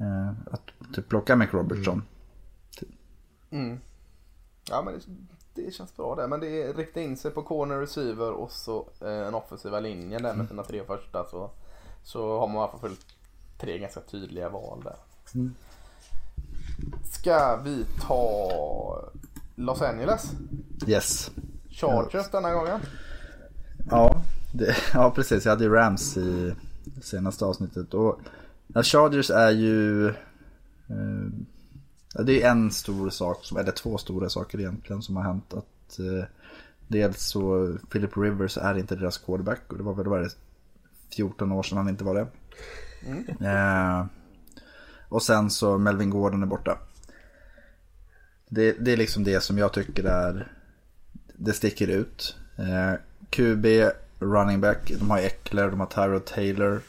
[0.01, 2.03] eh, att typ plocka Amick Robertson.
[3.51, 3.81] Mm.
[4.71, 6.29] Ja men det, det känns bra där.
[6.29, 10.23] Men det är rikta in sig på corner receiver och så eh, den offensiva linjen
[10.23, 11.51] där med sina tre första så,
[12.03, 13.07] så har man i alla fall följt
[13.59, 14.97] tre ganska tydliga val där.
[17.05, 19.11] Ska vi ta
[19.55, 20.33] Los Angeles?
[20.87, 21.31] Yes.
[21.81, 22.81] Chargers denna gången?
[23.91, 24.23] Ja,
[24.53, 25.45] det, ja, precis.
[25.45, 26.55] Jag hade ju Rams i
[27.03, 27.95] senaste avsnittet.
[27.95, 28.21] Och
[28.83, 30.09] Chargers är ju...
[30.09, 30.15] Eh,
[32.25, 35.55] det är en stor sak, som, eller två stora saker egentligen som har hänt.
[35.55, 36.25] Att, eh,
[36.89, 40.35] dels så Philip Rivers är inte deras quarterback och det var väl vad är det,
[41.17, 42.27] 14 år sedan han inte var det.
[43.47, 44.07] Eh,
[45.09, 46.79] och sen så Melvin Gordon är borta.
[48.49, 50.53] Det, det är liksom det som jag tycker är
[51.39, 52.37] det sticker ut.
[52.57, 52.95] Eh,
[53.31, 53.67] QB,
[54.19, 56.81] running back, de har Eckler, de har Tyrod Taylor.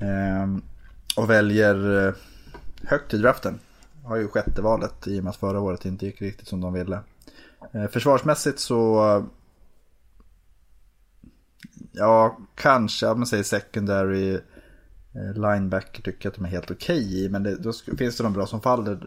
[0.00, 0.56] Eh,
[1.16, 2.14] och väljer eh,
[2.82, 3.58] högt i draften.
[4.04, 6.72] Har ju sjätte valet i och med att förra året inte gick riktigt som de
[6.72, 7.00] ville.
[7.72, 9.24] Eh, försvarsmässigt så...
[11.92, 14.34] Ja, kanske, om man säger secondary
[15.14, 17.28] eh, linebacker tycker jag att de är helt okej i.
[17.28, 19.06] Men det, då finns det de bra som faller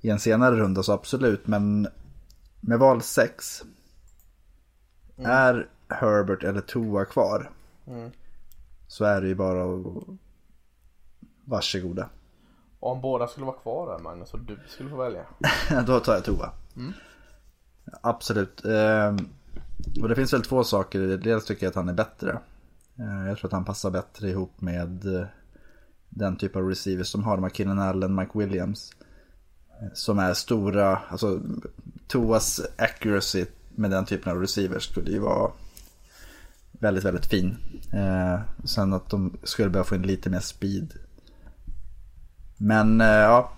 [0.00, 1.46] i en senare runda så absolut.
[1.46, 1.88] Men
[2.66, 3.64] med val 6
[5.16, 7.50] är Herbert eller Tua kvar.
[8.88, 10.04] Så är det ju bara att
[11.44, 12.08] varsågoda.
[12.80, 15.26] Och om båda skulle vara kvar där Magnus och du skulle få välja.
[15.86, 16.52] Då tar jag Tua.
[18.00, 18.64] Absolut.
[18.64, 19.16] Ehm,
[20.02, 21.00] och det finns väl två saker.
[21.00, 22.38] Dels tycker jag att han är bättre.
[22.98, 25.26] Eh, Jag tror att han passar bättre ihop med eh,
[26.08, 28.92] den typ av receivers som har de här Keenan Allen, Mike Williams.
[29.82, 31.40] eh, Som är stora, alltså
[32.06, 35.50] Toas accuracy med den typen av receivers skulle ju vara
[36.72, 37.56] väldigt, väldigt fin.
[37.92, 40.92] Eh, sen att de skulle behöva få in lite mer speed.
[42.56, 43.52] Men eh, ja,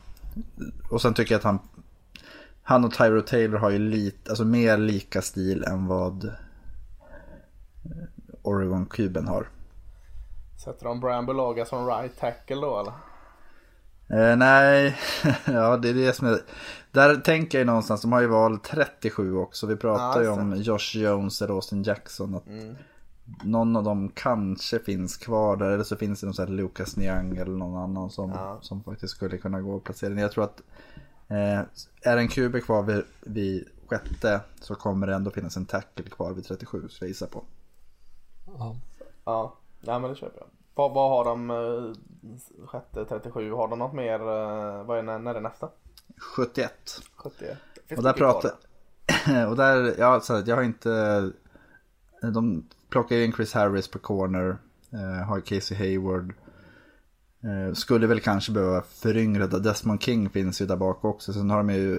[0.90, 1.59] och sen tycker jag att han,
[2.62, 6.32] han och Tyro Taylor har ju lite, alltså mer lika stil än vad eh,
[8.42, 9.49] Oregon-kuben har.
[10.64, 12.92] Sätter de Bramble Laga som right tackle då eller?
[14.11, 14.96] Eh, nej,
[15.46, 16.38] ja det är det som är...
[16.92, 19.66] Där tänker jag någonstans, de har ju val 37 också.
[19.66, 22.34] Vi pratar Ja, ju om Josh Jones eller Austin Jackson.
[22.34, 22.44] Att
[23.44, 25.70] Någon av dem kanske finns kvar där.
[25.70, 29.14] Eller så finns det någon sån här Lucas Niang eller någon annan som, som faktiskt
[29.14, 30.18] skulle kunna gå och placera in.
[30.18, 30.62] Jag tror att
[31.28, 31.61] eh,
[32.02, 36.32] är en QB kvar vid, vid sjätte så kommer det ändå finnas en tackle kvar
[36.32, 36.88] vid 37.
[36.88, 37.44] Så jag gissar på.
[38.46, 38.76] Ja.
[39.24, 40.48] Ja, nej men det köper jag.
[40.79, 43.53] Vad, vad har de eh, sjätte 37?
[43.53, 44.20] Har de något mer?
[44.20, 45.68] eh, Vad är när, när är nästa?
[46.37, 46.72] 71.
[47.16, 47.57] 71?
[47.87, 48.51] Finns Och där kvar pratar...
[49.49, 51.31] och där, ja, så här, jag har inte...
[52.33, 54.57] De plockar in Chris Harris på corner.
[54.93, 56.35] Eh, har Casey Hayward.
[57.45, 59.47] Eh, skulle väl kanske behöva föryngra.
[59.47, 61.33] Desmond King finns ju där bak också.
[61.33, 61.95] Sen har de ju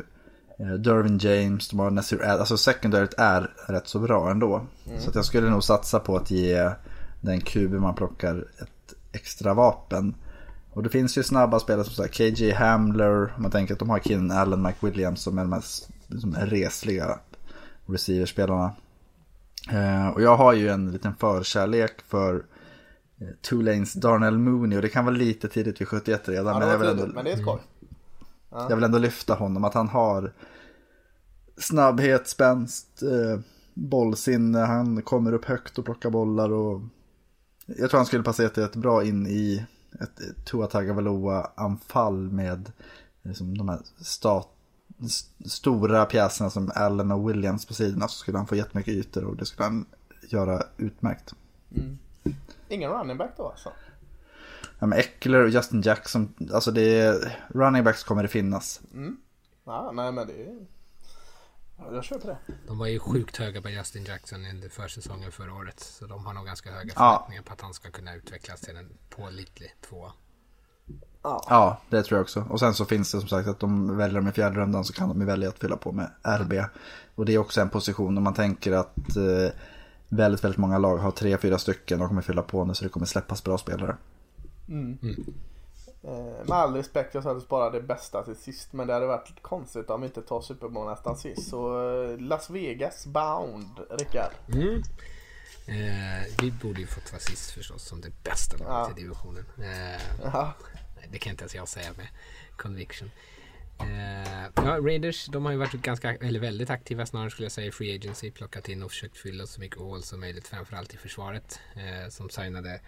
[0.60, 1.70] eh, Dervin James.
[1.70, 4.62] De har Nasir Ad- Alltså secondaryt är rätt så bra ändå.
[5.00, 6.72] Så att jag skulle nog satsa på att ge
[7.22, 10.15] den QB man plockar ett extra vapen.
[10.74, 13.34] Och det finns ju snabba spelare som KJ Hamler.
[13.38, 15.89] Man tänker att de har Keenan Allen, Mike Williams som är de mest
[16.22, 17.20] som är resliga
[17.86, 18.72] receiverspelarna.
[19.72, 22.36] Eh, och jag har ju en liten förkärlek för
[23.22, 24.78] eh, Tulanes Darnell Mooney.
[24.78, 26.53] Och det kan vara lite tidigt vid 71 redan.
[26.53, 27.59] Ja, men, jag vill ändå, men det är skoj.
[28.49, 29.63] jag vill ändå lyfta honom.
[29.63, 30.34] Att han har
[31.57, 33.39] snabbhet, spänst, eh,
[33.74, 34.59] bollsinne.
[34.59, 36.51] Han kommer upp högt och plockar bollar.
[36.51, 36.82] Och
[37.78, 39.65] jag tror han skulle passa jättebra in i
[40.01, 42.72] ett Tua Tagovailoa-anfall med
[43.22, 44.49] liksom, de här stat,
[45.05, 48.07] st- stora pjäserna som Allen och Williams på sidorna.
[48.07, 49.86] Så skulle han få jättemycket ytor och det skulle han
[50.30, 51.34] göra utmärkt.
[52.70, 53.70] Ingen running back då alltså?
[54.80, 58.82] Ja, men Eckler och Justin Jackson, alltså det är, running backs kommer det finnas.
[59.65, 60.65] Ja, nej men det är...
[61.80, 62.38] Ja, jag köper det.
[62.68, 65.80] De var ju sjukt höga på Justin Jackson under försäsongen förra året.
[65.80, 67.14] Så de har nog ganska höga Ja.
[67.18, 70.12] förväntningar på att han ska kunna utvecklas till en pålitlig tvåa.
[71.24, 72.46] Ja, det tror jag också.
[72.50, 74.94] Och sen så finns det som sagt att de väljer dem i fjärde rundan så
[74.94, 76.54] kan de ju välja att fylla på med RB.
[77.16, 79.54] Och det är också en position om man tänker att eh,
[80.10, 82.90] väldigt, väldigt många lag har tre, fyra stycken och kommer fylla på nu så det
[82.90, 83.98] kommer släppas bra spelare.
[86.04, 88.74] Eh, med all respekt, jag sa att spara det bästa till sist.
[88.74, 91.50] Men det hade varit lite konstigt om vi inte tar Super Bowl nästan sist.
[91.50, 94.32] Så eh, Las Vegas bound, Rickard.
[94.54, 94.84] Mm.
[95.68, 98.91] Eh, vi borde ju fått vara sist förstås som det bästa laget Ja.
[98.97, 99.45] i divisionen.
[99.58, 100.54] Eh, Ja.
[101.12, 102.08] det kan inte ens jag säga med
[102.58, 103.12] conviction.
[103.80, 107.68] Eh, ja, Raiders, de har ju varit ganska, eller väldigt aktiva snarare skulle jag säga
[107.68, 108.32] i Free Agency.
[108.32, 111.60] Plockat in och försökt fylla så mycket hål som möjligt, framförallt i försvaret.
[111.76, 112.82] Eh, som signade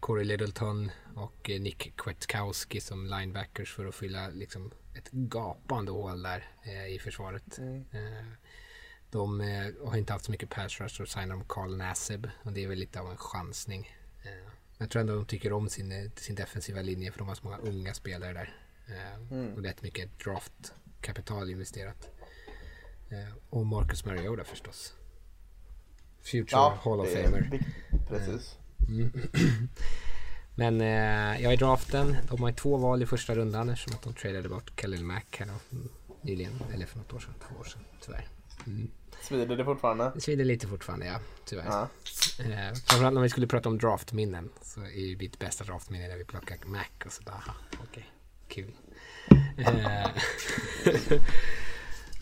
[0.00, 6.22] Corey Littleton och eh, Nick Kwiatkowski som linebackers för att fylla liksom, ett gapande hål
[6.22, 7.58] där eh, i försvaret.
[7.90, 8.26] Eh,
[9.10, 12.52] de eh, har inte haft så mycket pass rush och signar de Carl Nassib och
[12.52, 13.96] det är väl lite av en chansning.
[14.22, 14.48] Eh,
[14.78, 17.44] jag tror ändå de tycker om sin, eh, sin defensiva linje för de har så
[17.44, 18.56] många unga spelare där.
[18.88, 22.10] Eh, Och rätt mycket draftkapital investerat.
[23.10, 24.94] Eh, och Marcus Mariota förstås.
[26.22, 27.48] Future Hall of Famer.
[27.50, 27.66] vikt-
[28.86, 29.30] Precis.
[30.54, 32.16] Men eh, jag är draften.
[32.28, 35.36] De har ju två val i första rundan eftersom att de tradade bort Khalil Mack
[35.38, 35.88] här då, mm,
[36.22, 36.52] nyligen.
[36.74, 38.28] Eller för något år sedan, två år sedan tyvärr.
[39.22, 40.12] Svider det fortfarande?
[40.14, 41.64] Det svider lite fortfarande ja, tyvärr.
[41.64, 41.88] Ja.
[42.38, 46.16] Eh, framförallt när vi skulle prata om draftminnen så är ju mitt bästa draftminne när
[46.16, 48.10] vi plockar Mac och så bara, aha, okej,
[48.48, 48.72] kul.
[49.58, 50.10] Eh,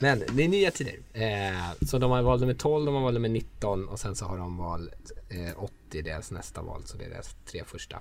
[0.03, 0.99] Men det är nya tider.
[1.13, 4.25] Eh, så de har valt nummer 12, de har valt nummer 19 och sen så
[4.25, 6.83] har de valt eh, 80, deras nästa val.
[6.85, 7.97] Så det är deras tre första.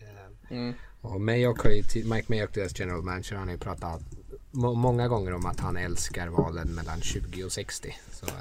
[0.00, 4.02] Eh, Och Mayock har ju, Mike Mayock, deras general manager, han har ju pratat
[4.50, 7.94] må- många gånger om att han älskar valen mellan 20 och 60.
[8.12, 8.32] Så eh,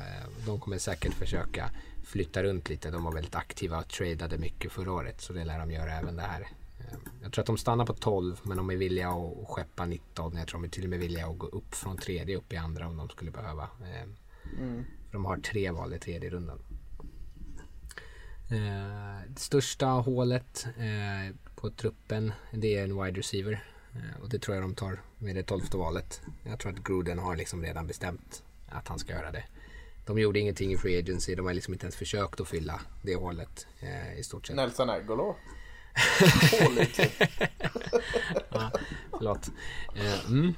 [0.46, 1.70] de kommer säkert försöka
[2.06, 2.92] flytta runt lite.
[2.92, 5.22] De var väldigt aktiva och tradade mycket förra året.
[5.22, 6.48] Så det lär de göra även det här.
[6.92, 10.38] Eh, Jag tror att de stannar på 12 men de är villiga att skeppa 19.
[10.38, 12.58] Jag tror de är till och med villiga att gå upp från tredje upp i
[12.58, 13.64] andra om de skulle behöva.
[13.64, 14.08] Eh,
[15.06, 16.60] För de har tre val i tredje rundan.
[18.50, 23.64] Eh, det största hålet eh, på truppen det är en wide receiver.
[23.96, 26.22] Eh, och det tror jag de tar med det tolfte valet.
[26.44, 29.44] Jag tror att Gruden har liksom redan bestämt att han ska göra det.
[30.06, 31.36] De gjorde ingenting i Free Agency.
[31.36, 34.56] De har liksom inte ens försökt att fylla det hålet eh, i stort sett.
[34.56, 35.36] Nelson Agolor?
[36.60, 37.12] Pålitlig.
[39.12, 39.50] Förlåt.
[39.96, 40.54] Eh, mm.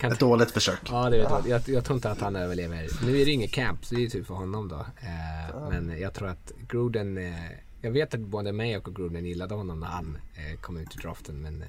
[0.00, 0.80] Kan Ett dåligt försök.
[0.88, 1.48] Ja, det vet jag.
[1.48, 1.68] jag.
[1.68, 2.88] Jag tror inte att han överlever.
[3.06, 4.76] Nu är det inget camp, så det är tur för honom då.
[4.76, 7.34] Eh, men jag tror att Gruden eh,
[7.80, 10.98] jag vet att både mig och Gruden gillade honom när han eh, kom ut i
[10.98, 11.42] draften.
[11.42, 11.64] Men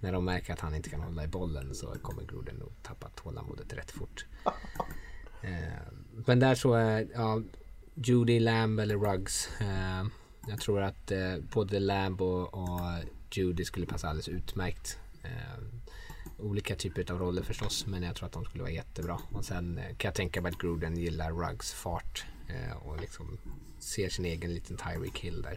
[0.00, 3.08] när de märker att han inte kan hålla i bollen så kommer Gruden nog tappa
[3.08, 4.26] tålamodet rätt fort.
[6.26, 7.42] Men där så är ja,
[7.94, 9.48] Judy, Lamb eller Ruggs.
[10.48, 12.80] Jag tror att eh, både Lamb och, och
[13.32, 14.98] Judy skulle passa alldeles utmärkt.
[15.22, 15.62] Eh,
[16.38, 19.18] olika typer av roller förstås, men jag tror att de skulle vara jättebra.
[19.32, 23.38] Och sen eh, kan jag tänka mig att Gruden gillar Ruggs fart eh, och liksom
[23.78, 25.52] ser sin egen liten Tyreek Hill där.
[25.52, 25.56] Eh,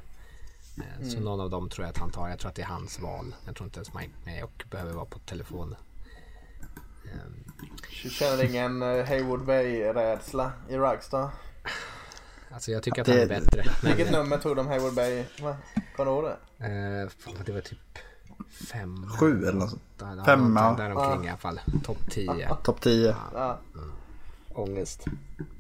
[0.98, 1.10] Mm.
[1.10, 2.30] Så någon av dem tror jag att han tar.
[2.30, 3.36] Jag tror att det är hans val.
[3.46, 5.76] Jag tror inte ens Mike med och behöver vara på telefon.
[7.14, 7.44] Ehm,
[8.04, 11.32] Du känner ingen eh, Haywood Bay-rädsla i Rugs då?
[12.54, 13.64] Alltså jag tycker att Det- han är bättre.
[13.82, 15.24] Men, Vilket nummer tog de Haywood Bay?
[15.40, 15.56] Kommer
[15.98, 16.66] du ihåg det?
[16.66, 17.80] eh, det var typ
[18.72, 19.10] fem.
[19.20, 19.82] Sju eller något sånt.
[19.98, 20.70] Där, där, Fem, ja.
[20.96, 21.60] omkring i alla fall.
[21.84, 22.56] Topp 10.
[22.64, 23.16] Topp 10.
[23.34, 23.60] Ja.
[24.54, 25.06] Ångest.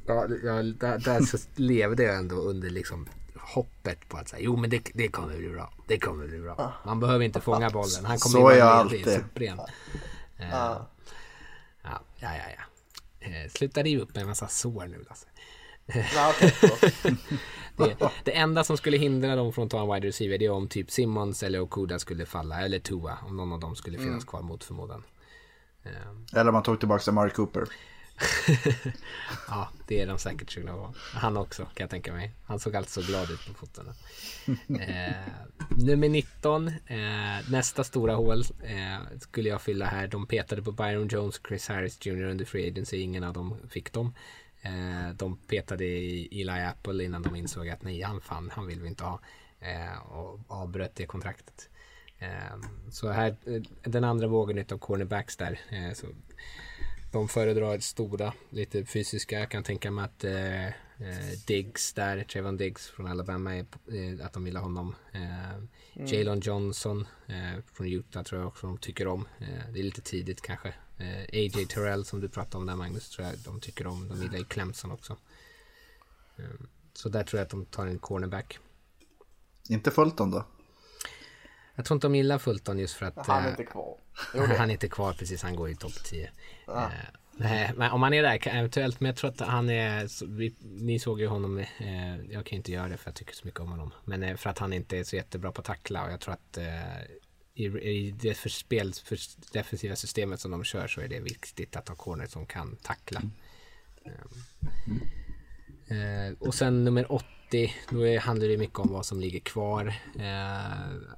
[0.06, 3.08] Ja, jag, där, där så levde jag ändå under liksom
[3.40, 5.74] hoppet på att säga jo men det, det kommer bli bra.
[5.88, 6.74] Det kommer bli bra.
[6.86, 8.06] Man behöver inte fånga bollen.
[8.06, 9.06] Han kommer Så är ju jag vara alltid.
[9.06, 9.60] superren.
[10.38, 10.88] Eh, ja,
[11.84, 12.30] ja, ja.
[12.58, 12.64] ja.
[13.28, 15.28] Eh, sluta riva upp med en massa sår nu Lasse.
[15.86, 16.34] Ja.
[17.78, 20.52] Det, det enda som skulle hindra dem från att ta en wide receiver det är
[20.52, 22.62] om typ Simmons eller Okuda skulle falla.
[22.62, 23.18] Eller Tua.
[23.26, 25.04] Om någon av dem skulle finnas kvar mot förmodan.
[25.84, 27.64] Eh, Eller man tog tillbaka Amari Cooper.
[29.48, 30.94] Ja, det är de säkert sugna på.
[31.14, 32.32] Han också kan jag tänka mig.
[32.46, 33.94] Han såg alltså glad ut på fotona.
[34.80, 35.14] Eh,
[35.70, 40.08] nummer 19, eh, nästa stora hål eh, skulle jag fylla här.
[40.08, 42.98] De petade på Byron Jones och Chris Harris Jr under Free Agency.
[42.98, 44.14] Ingen av dem fick dem.
[44.64, 48.82] Eh, de petade i Eli Apple innan de insåg att nej, han fan, han vill
[48.82, 49.20] vi inte ha.
[49.60, 51.70] Eh, och avbröt det kontraktet.
[52.20, 52.58] Eh,
[52.90, 55.60] så här, eh, den andra vågen utav cornerbacks där.
[55.70, 56.08] Eh, så
[57.12, 59.40] de föredrar stora, lite fysiska.
[59.40, 60.70] Jag kan tänka mig att eh,
[61.48, 63.66] Diggs där, Trevon Diggs från Alabama, är,
[64.22, 64.96] att de gillar honom.
[65.12, 67.08] Eh, Jalen Johnson
[67.74, 69.28] från Utah tror jag också de tycker om.
[69.74, 70.74] Det är lite tidigt kanske.
[70.98, 74.10] Eh, AJ Terrell som du pratade om där Magnus, tror jag de tycker om.
[74.10, 75.18] De gillar ju Clemson också.
[76.38, 76.46] Eh,
[76.94, 78.60] så där tror jag att de tar en cornerback.
[79.70, 80.46] Inte Fulton då?
[81.76, 83.98] Jag tror inte de gillar Fulton just för att Han är eh, inte kvar.
[84.58, 86.32] han är inte kvar precis, han går i topp 10.
[86.68, 86.84] Eh,
[87.32, 90.56] nej, men om han är där eventuellt, men jag tror att han är, så vi,
[90.62, 93.60] ni såg ju honom, eh, jag kan inte göra det för jag tycker så mycket
[93.60, 93.94] om honom.
[94.04, 96.34] Men eh, för att han inte är så jättebra på att tackla och jag tror
[96.34, 96.66] att eh,
[97.54, 99.20] i, i det för spel, för
[99.54, 103.22] defensiva systemet som de kör så är det viktigt att ha corner som kan tackla.
[104.06, 104.14] Eh,
[105.98, 109.94] eh, och sen nummer 80, då handlar det mycket om vad som ligger kvar.
[110.16, 111.14] Eh,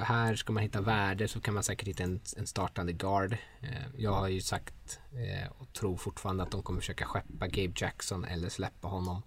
[0.00, 3.32] här ska man hitta värde så kan man säkert hitta en, en startande guard.
[3.60, 7.72] Eh, jag har ju sagt eh, och tror fortfarande att de kommer försöka skeppa Gabe
[7.76, 9.22] Jackson eller släppa honom.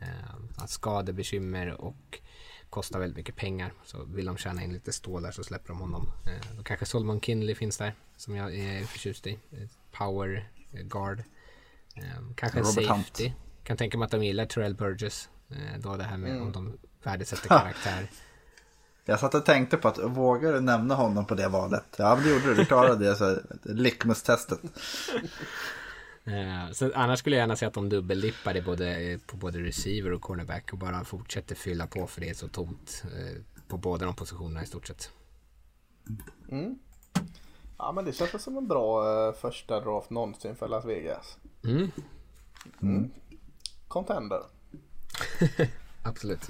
[0.00, 2.20] Eh, att skadebekymmer och
[2.76, 3.72] kostar väldigt mycket pengar.
[3.84, 6.08] Så vill de tjäna in lite stålar så släpper de honom.
[6.26, 9.30] Eh, då kanske Solomon Kinley finns där som jag är förtjust i.
[9.30, 11.22] Eh, Power eh, guard.
[11.94, 12.02] Eh,
[12.34, 13.06] kanske Robert Hunt.
[13.06, 13.32] safety.
[13.64, 15.28] Kan tänka mig att de gillar Terrell Burgess.
[15.78, 18.10] Då det här med om de värdesätter karaktär.
[19.04, 21.84] Jag satt och tänkte på att vågar du nämna honom på det valet?
[21.96, 22.54] Ja, men det gjorde du.
[22.54, 23.16] Du klarade det.
[23.16, 23.38] Så.
[26.26, 30.12] Eh, så annars skulle jag gärna se att de dubbeldippar i både, på både receiver
[30.12, 34.06] och cornerback och bara fortsätter fylla på för det är så tomt eh, på båda
[34.06, 35.10] de positionerna i stort sett.
[37.78, 41.38] Ja men det känns som en bra eh, första draft någonsin för Las Vegas.
[42.80, 43.10] Mm,
[43.88, 44.42] Contender.
[46.02, 46.48] absolut.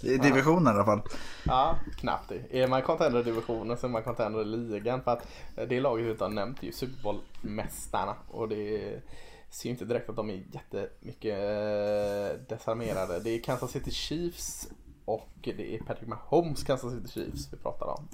[0.00, 1.02] I divisionen i alla fall.
[1.44, 2.62] Ja, knappt det.
[2.62, 5.02] Är man contender i divisionen så är man contender i ligan.
[5.02, 5.26] För att
[5.68, 8.14] det laget vi inte har nämnt är ju Super Bowl-mästarna.
[8.28, 9.02] Och det
[9.50, 13.20] ser ju inte direkt att de är jättemycket eh, desarmerade.
[13.20, 14.68] Det är Kansas City Chiefs
[15.04, 18.08] och det är Patrick Mahomes Kansas City Chiefs vi pratar om.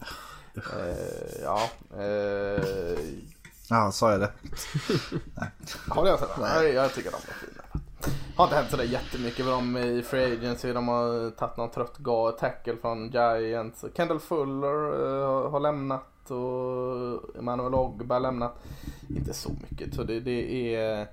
[0.56, 1.70] Eh, ja,
[2.02, 2.98] eh,
[3.68, 4.32] Ja, sa jag det?
[5.88, 7.62] har jag sett Nej, jag tycker de är fina.
[8.36, 10.72] Har inte hänt sådär jättemycket med dem i Free Agency.
[10.72, 11.98] De har tagit någon trött
[12.38, 13.84] tackle från Giants.
[13.96, 18.54] Kendall Fuller eh, har lämnat och Emanuel Ogba har lämnat.
[19.08, 19.94] Inte så mycket.
[19.94, 21.06] Så det, det är,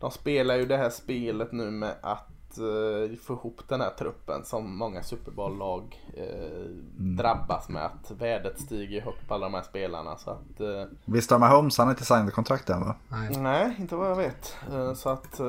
[0.00, 4.44] de spelar ju det här spelet nu med att eh, få ihop den här truppen
[4.44, 7.84] som många Super Bowl-lag eh, drabbas med.
[7.84, 10.16] Att värdet stiger högt på alla de här spelarna.
[10.16, 12.94] Så att, eh, Visst har Mahomes, han har inte signat kontrakt än va?
[13.08, 13.36] Nej.
[13.38, 14.56] Nej, inte vad jag vet.
[14.96, 15.40] Så att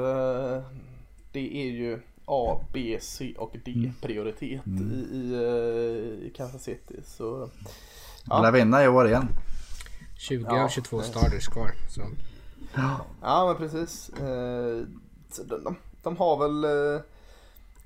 [1.37, 4.81] det är ju A, B, C och D prioritet i,
[5.11, 6.95] i, eh, i Kansas City.
[7.05, 7.49] Så
[8.29, 9.27] Han lär vinna i år igen.
[10.17, 11.05] 20 Ja, av 22 nej.
[11.05, 11.71] starters kvar.
[11.89, 12.01] Så.
[13.21, 14.09] ja, men precis.
[14.09, 14.85] Eh,
[15.45, 16.63] De, de, de har väl
[16.95, 17.01] eh,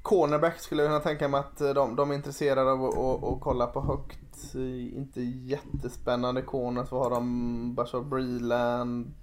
[0.02, 3.42] cornerback skulle jag kunna tänka mig att de, de är intresserade av att, att, att
[3.42, 4.54] kolla på högt.
[4.96, 6.92] Inte jättespännande corners.
[6.92, 7.76] Vad har de?
[7.76, 9.14] Bashar Breland.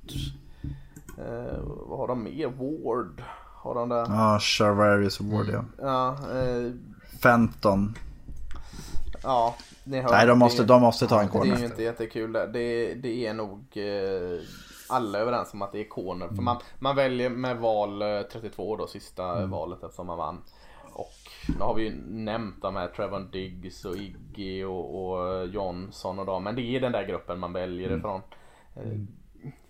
[1.87, 2.47] Vad har de mer?
[2.49, 3.23] Ward.
[3.69, 4.07] Har de där?
[4.09, 5.65] Ja, Charvarius Ward ja.
[5.83, 6.73] Ja, eh,
[7.23, 7.95] Fenton.
[9.23, 9.55] ja
[9.85, 11.59] ni hör, Nej, de måste, de måste ta en Det är corner.
[11.59, 12.47] ju inte jättekul där.
[12.47, 14.41] Det, det är nog eh,
[14.89, 16.25] alla överens om att det är corner.
[16.25, 16.37] Mm.
[16.37, 19.51] För man, man väljer med val eh, 32 då, sista Mm.
[19.51, 20.43] valet eftersom man vann.
[20.93, 21.13] Och
[21.59, 26.19] nu har vi ju nämnt de här Trevor Diggs och Iggy och, och eh, Johnson
[26.19, 26.45] och dem.
[26.45, 27.99] Men det är den där gruppen man väljer Mm.
[27.99, 28.21] ifrån.
[28.77, 28.83] Eh,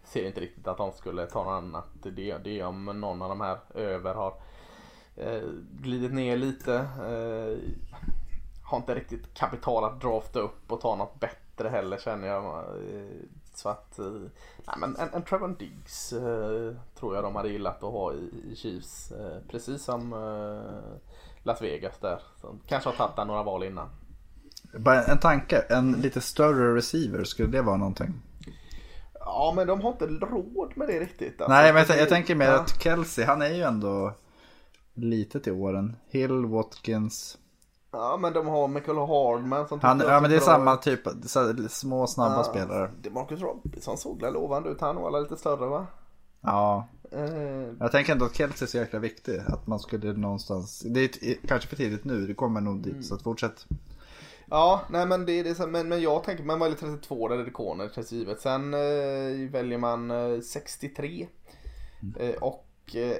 [0.08, 1.88] ser inte riktigt att de skulle ta något annat.
[2.02, 4.34] Det, det är om någon av de här över har
[5.16, 5.42] eh,
[5.80, 6.74] glidit ner lite.
[6.74, 7.58] Eh,
[8.62, 12.44] har inte riktigt kapital att drafta upp och ta något bättre heller känner jag.
[12.44, 13.20] Eh,
[13.54, 14.12] så att, eh,
[14.66, 18.30] nej men en, en Trevor Diggs eh, tror jag de hade gillat att ha i,
[18.52, 19.12] i Chiefs.
[19.12, 20.98] Eh, precis som eh,
[21.42, 22.22] Las Vegas där.
[22.40, 23.88] Så kanske har tagit där några val innan.
[24.78, 28.22] Bara en tanke, en lite större receiver, skulle det vara någonting?
[29.28, 31.40] Ja men de har inte råd med det riktigt.
[31.40, 32.60] Alltså, Nej, men jag, jag tänker mer ja.
[32.60, 34.12] att Kelsey, han är ju ändå
[34.94, 35.96] lite till åren.
[36.08, 37.38] Hill, Watkins.
[37.92, 41.00] Ja men de har Michael Hardman som Han, ja, men det är samma typ,
[41.68, 42.90] små snabba Ja, spelare.
[43.02, 44.80] Det Marcus Robinson såg väl lovande ut.
[44.80, 45.86] Han var lite större va?
[46.40, 49.40] Ja, Eh, jag tänker ändå att Kelsey är så jäkla viktig.
[49.46, 53.06] Att man skulle någonstans, det är kanske för tidigt nu, det kommer nog dit.
[53.06, 53.66] Så att fortsätt.
[54.50, 57.44] Ja, nej men det är det men, men jag tänker man väljer 32 där är
[57.44, 58.40] det corner känns givet.
[58.40, 61.28] Sen eh, väljer man eh, 63.
[62.18, 63.16] Eh, och eh,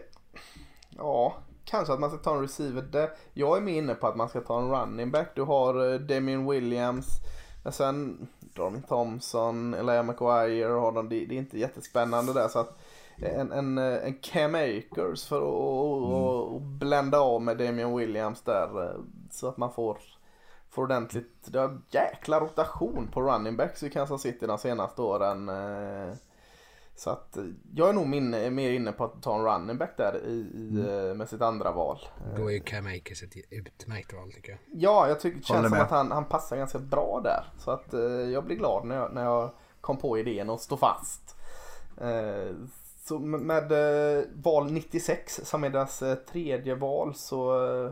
[0.91, 3.11] ja, kanske att man ska ta en receiver där.
[3.33, 5.29] Jag är mer inne på att man ska ta en running back.
[5.35, 7.07] Du har eh, Damien Williams.
[7.65, 11.09] Men sen Darwin Thompson, Elijah McGuire har de.
[11.09, 12.79] Det, det är inte jättespännande där så att
[13.17, 18.43] en, en, eh, en Cam Akers för att och, och blända av med Damien Williams
[18.43, 18.85] där.
[18.85, 19.01] eh,
[19.31, 19.99] Så att man får
[20.71, 25.49] får ordentligt, det har jäkla rotation på running backs i Kansas City de senaste åren.
[25.49, 26.15] eh,
[26.95, 27.39] Så att
[27.75, 30.85] jag är nog min, mer inne på att ta en running back där i, i,
[30.89, 31.99] eh, med sitt andra val.
[32.37, 34.59] Då är Cam Akers ett utmärkt val tycker jag.
[34.73, 37.45] Ja, jag tycker det känns som att han, han passar ganska bra där.
[37.59, 39.51] Så att eh, jag blir glad när jag, när jag
[39.81, 41.37] kom på idén och stå fast.
[42.01, 42.55] Eh,
[43.05, 47.91] så med, med val 96 som är deras eh, tredje val så eh,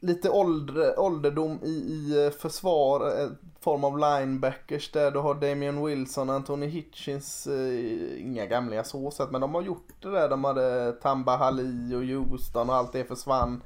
[0.00, 3.28] lite åldre, ålderdom i, i eh, försvar, eh,
[3.60, 9.30] form av linebackers där du har Damian Wilson, Anthony Hitchens, eh, inga gamla så sett,
[9.30, 10.28] men de har gjort det där.
[10.28, 13.62] De hade Tamba Hali och Houston och allt det försvann.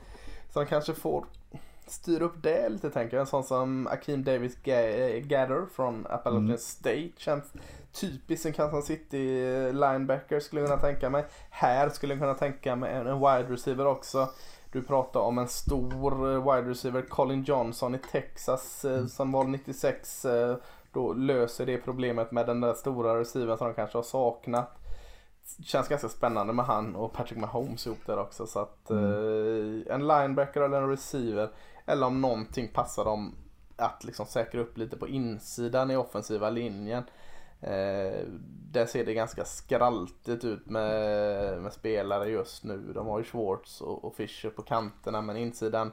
[0.52, 1.26] Så de kanske får
[1.86, 3.20] styra upp det lite tänker jag.
[3.20, 7.44] En sån som Akeem Davis Ga- Gather från Appalachian State känns
[7.92, 11.24] typiskt en Kansas City eh, linebacker skulle jag kunna tänka mig.
[11.50, 14.28] Här skulle jag kunna tänka mig en wide receiver också.
[14.72, 19.48] Du pratar om en stor eh, wide receiver, Colin Johnson i Texas eh, som val
[19.48, 20.24] 96.
[20.24, 20.56] eh,
[20.92, 24.78] Då löser det problemet med den där stora receivern som de kanske har saknat.
[25.64, 28.46] Känns ganska spännande med han och Patrick Mahomes ihop där också.
[28.46, 31.50] Så att eh, en linebacker eller en receiver.
[31.86, 33.34] Eller om någonting passar dem
[33.76, 37.04] att liksom säkra upp lite på insidan i offensiva linjen.
[37.62, 38.26] Eh,
[38.72, 42.92] där ser det ganska skraltigt ut med, med spelare just nu.
[42.94, 45.92] De har ju Schwartz och, och Fischer på kanterna men insidan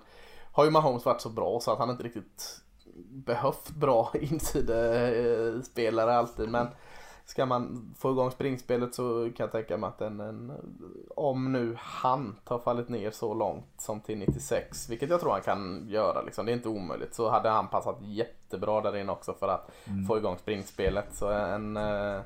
[0.52, 2.62] har ju Mahomes varit så bra så att han inte riktigt
[3.10, 6.50] behövt bra insidespelare alltid.
[6.50, 6.68] Men
[7.30, 10.52] ska man få igång springspelet så kan jag tänka mig att en, en
[11.10, 15.42] om nu han har fallit ner så långt som till 96, vilket jag tror han
[15.42, 19.34] kan göra liksom, det är inte omöjligt, så hade han passat jättebra där inne också
[19.34, 19.70] för att
[20.08, 21.16] få igång springspelet.
[21.16, 22.22] Så en uh,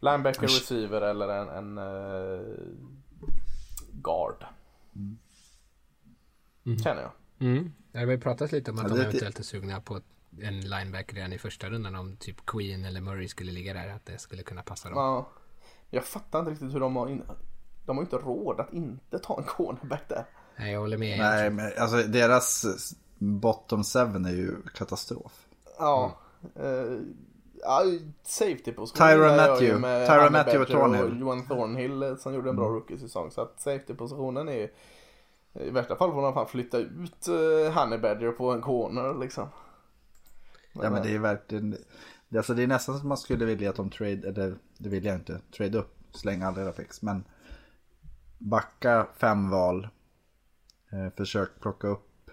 [0.00, 2.46] linebacker, receiver eller en, en eh,
[3.92, 4.44] guard.
[6.84, 7.10] Känner jag.
[7.38, 7.72] Mm.
[7.92, 10.00] Det har ju pratats lite om att Ja, de eventuellt är sugna på
[10.42, 13.88] en linebacker redan i första rundan om typ Queen eller Murray skulle ligga där.
[13.88, 14.98] Att det skulle kunna passa dem.
[14.98, 15.28] Ja,
[15.90, 17.22] jag fattar inte riktigt hur de har in...
[17.86, 20.24] De har ju inte råd att inte ta en cornerback där.
[20.56, 21.18] Nej, jag håller med.
[21.18, 22.64] Nej, men alltså deras
[23.18, 25.46] bottom seven är ju katastrof.
[25.78, 26.18] Ja.
[26.54, 26.98] eh,
[27.62, 27.82] ja
[28.22, 30.06] safety position Tyron Matthew.
[30.06, 31.12] Tyron Matthew och Thornhill.
[31.12, 33.30] Och Johan Thornhill eh, som gjorde en bra rookie-säsong.
[33.30, 34.68] Så att safety-positionen är ju
[35.60, 39.48] i värsta fall får de fan flytta ut uh, Honey Badger på en corner liksom.
[40.82, 41.76] Ja men det är verkligen,
[42.28, 45.04] det- alltså det är nästan som man skulle vilja att de trade, eller det vill
[45.04, 47.02] jag inte, trade upp, slänga alla era picks.
[47.02, 47.24] Men
[48.38, 49.88] backa fem val,
[50.92, 52.30] eh, försök plocka upp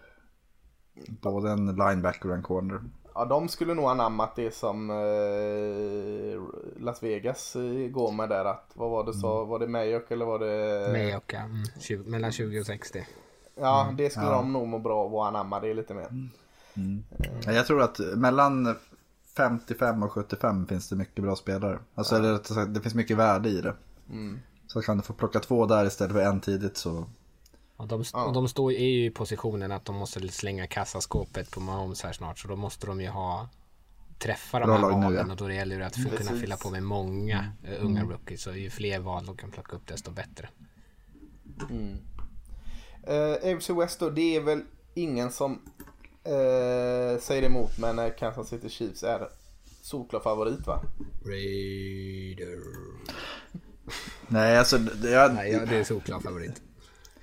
[1.07, 2.81] både en linebacker och en corner.
[3.15, 6.41] Ja, de skulle nog anammat det som eh,
[6.83, 9.21] Las Vegas eh, går med där att, vad var det Mm.
[9.21, 10.91] så, var det Mayock eller var det?
[10.91, 11.39] Mayock, ja.
[11.39, 11.63] Mm.
[11.79, 13.07] 20, mellan 20 och 60.
[13.55, 14.31] Ja, det skulle Ja.
[14.31, 16.07] de nog må bra av att anamma det lite mer.
[17.45, 18.75] Ja, Jag tror att mellan
[19.37, 21.79] 55 och 75 finns det mycket bra spelare.
[21.95, 23.75] Alltså rättare sagt, det finns mycket värde i det.
[24.67, 27.05] Så kan du få plocka två där istället för en tidigt så.
[27.77, 31.59] Och de, och de står, är ju i positionen att de måste slänga kassaskåpet på
[31.59, 32.39] Mahomes här snart.
[32.39, 33.49] Så då måste de ju ha
[34.19, 35.31] träffa de Bra här lag nu, valen ja.
[35.31, 36.41] och då det gäller det att kunna Precis.
[36.41, 38.41] fylla på med många eh, unga rookies.
[38.41, 40.49] Så ju fler val de kan plocka upp desto bättre.
[43.09, 44.63] Uh, AFC West då, det är väl
[44.93, 45.61] ingen som
[46.27, 49.27] uh, säger emot men uh, Kansas City Chiefs är
[49.81, 50.79] solklar favorit va?
[51.25, 52.59] Raider.
[54.27, 56.61] Nej, alltså det, jag, Nej, det är solklar favorit.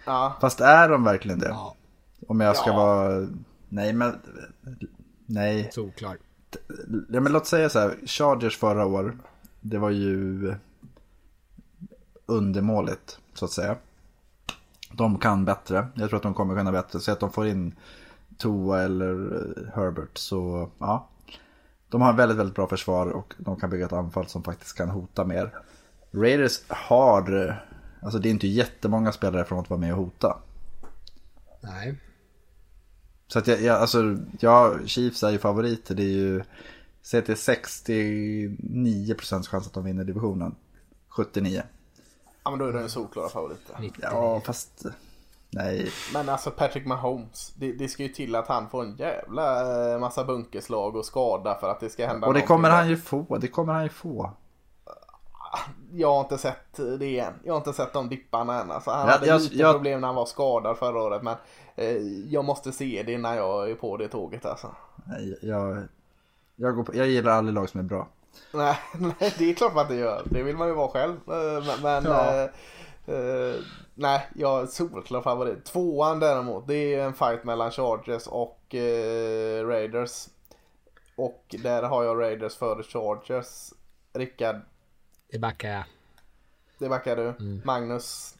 [0.04, 1.48] Ja, Fast är de verkligen det?
[1.48, 1.76] Ja,
[2.28, 2.76] Om jag ska Ja.
[2.76, 3.28] vara...
[3.68, 4.18] Nej, men...
[5.26, 5.70] Nej.
[5.72, 6.16] solklar.
[7.08, 7.98] Ja, men låt säga så här.
[8.06, 9.18] Chargers förra år.
[9.60, 10.54] Det var ju
[12.26, 13.76] undermåligt, så att säga.
[14.92, 15.88] De kan bättre.
[15.94, 17.00] Jag tror att de kommer kunna bättre.
[17.00, 17.74] Så att de får in
[18.40, 20.18] Toa eller eh, Herbert.
[20.18, 21.08] Så ja.
[21.88, 24.88] De har väldigt, väldigt bra försvar och de kan bygga ett anfall som faktiskt kan
[24.88, 25.54] hota mer.
[26.12, 27.48] Raiders har...
[27.48, 27.54] eh,
[28.02, 30.38] Alltså det är inte jättemånga spelare från att vara med och hota.
[31.60, 31.94] Nej.
[33.26, 35.94] Så att jag, jag alltså, ja, Chiefs är ju favoriter.
[35.94, 36.42] Det är ju,
[37.02, 40.54] säg att det är 69% chans att de vinner divisionen.
[41.08, 41.62] 79.
[42.44, 43.60] ja men då är det en solklara favorit.
[43.80, 43.98] 90.
[44.02, 44.86] Ja, fast
[45.50, 45.90] nej.
[46.14, 49.60] Men alltså Patrick Mahomes, det, det ska ju till att han får en jävla
[49.92, 52.96] eh, massa bunkerslag och skada för att det ska hända Och det kommer han ju
[52.96, 53.38] få.
[53.40, 54.30] Det kommer han ju få.
[55.92, 57.32] Jag har inte sett det än.
[57.44, 58.70] Jag har inte sett de dipparna än.
[58.70, 61.34] Alltså, han Ja, hade jag- lite jag- problem när han var skadad förra året men
[61.76, 61.96] eh,
[62.28, 64.68] jag måste se det när jag är på det tåget alltså.
[65.04, 65.82] Nej, jag,
[66.56, 68.08] jag, går på, jag gillar aldrig lag som är bra.
[68.54, 70.22] Nej, nej, det är klart man inte gör.
[70.24, 71.12] Det vill man ju vara själv.
[71.26, 72.42] Eh, Men, men Ja.
[72.42, 72.50] eh,
[73.10, 73.60] eh,
[73.94, 75.64] nej, jag är solklar favorit.
[75.64, 80.28] Tvåan däremot, det är en fight mellan Chargers och eh, Raiders.
[81.16, 83.72] Och där har jag Raiders före Chargers.
[84.12, 84.56] Rickard,
[85.32, 85.84] Det backar jag.
[86.78, 87.22] det backar du.
[87.28, 87.60] Mm.
[87.64, 88.34] Magnus,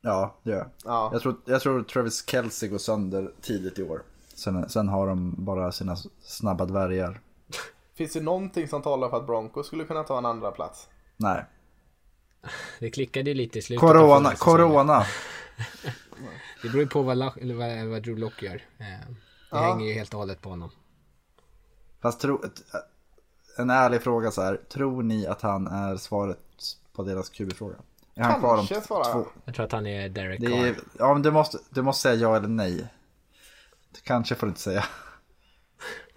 [0.00, 0.66] Ja, det gör jag.
[0.84, 1.08] ja.
[1.12, 4.02] Jag tror, jag tror Travis Kelce går sönder tidigt i år.
[4.34, 7.20] Sen, sen har de bara sina snabba dvärgar.
[7.94, 10.88] Finns det någonting som talar för att Broncos skulle kunna ta en andra plats?
[11.16, 11.44] Nej.
[12.78, 15.04] Det klickade ju lite i slutet Corona, corona.
[16.62, 18.54] Det beror ju på vad, Lock- vad, vad Drew Lock gör.
[18.78, 19.16] Eh, Det
[19.50, 19.58] Ja.
[19.62, 20.70] hänger ju helt och hållet på honom.
[22.02, 22.42] Fast tro,
[23.58, 24.56] en ärlig fråga så här.
[24.56, 26.38] Tror ni att han är svaret
[26.92, 27.74] på deras QB-fråga?
[28.14, 29.26] Är han kvar om två?
[29.44, 32.14] Jag tror att han är Derek Det är, ja, men du måste, du måste säga
[32.14, 32.86] ja eller nej.
[34.02, 34.84] Kanske får du inte säga.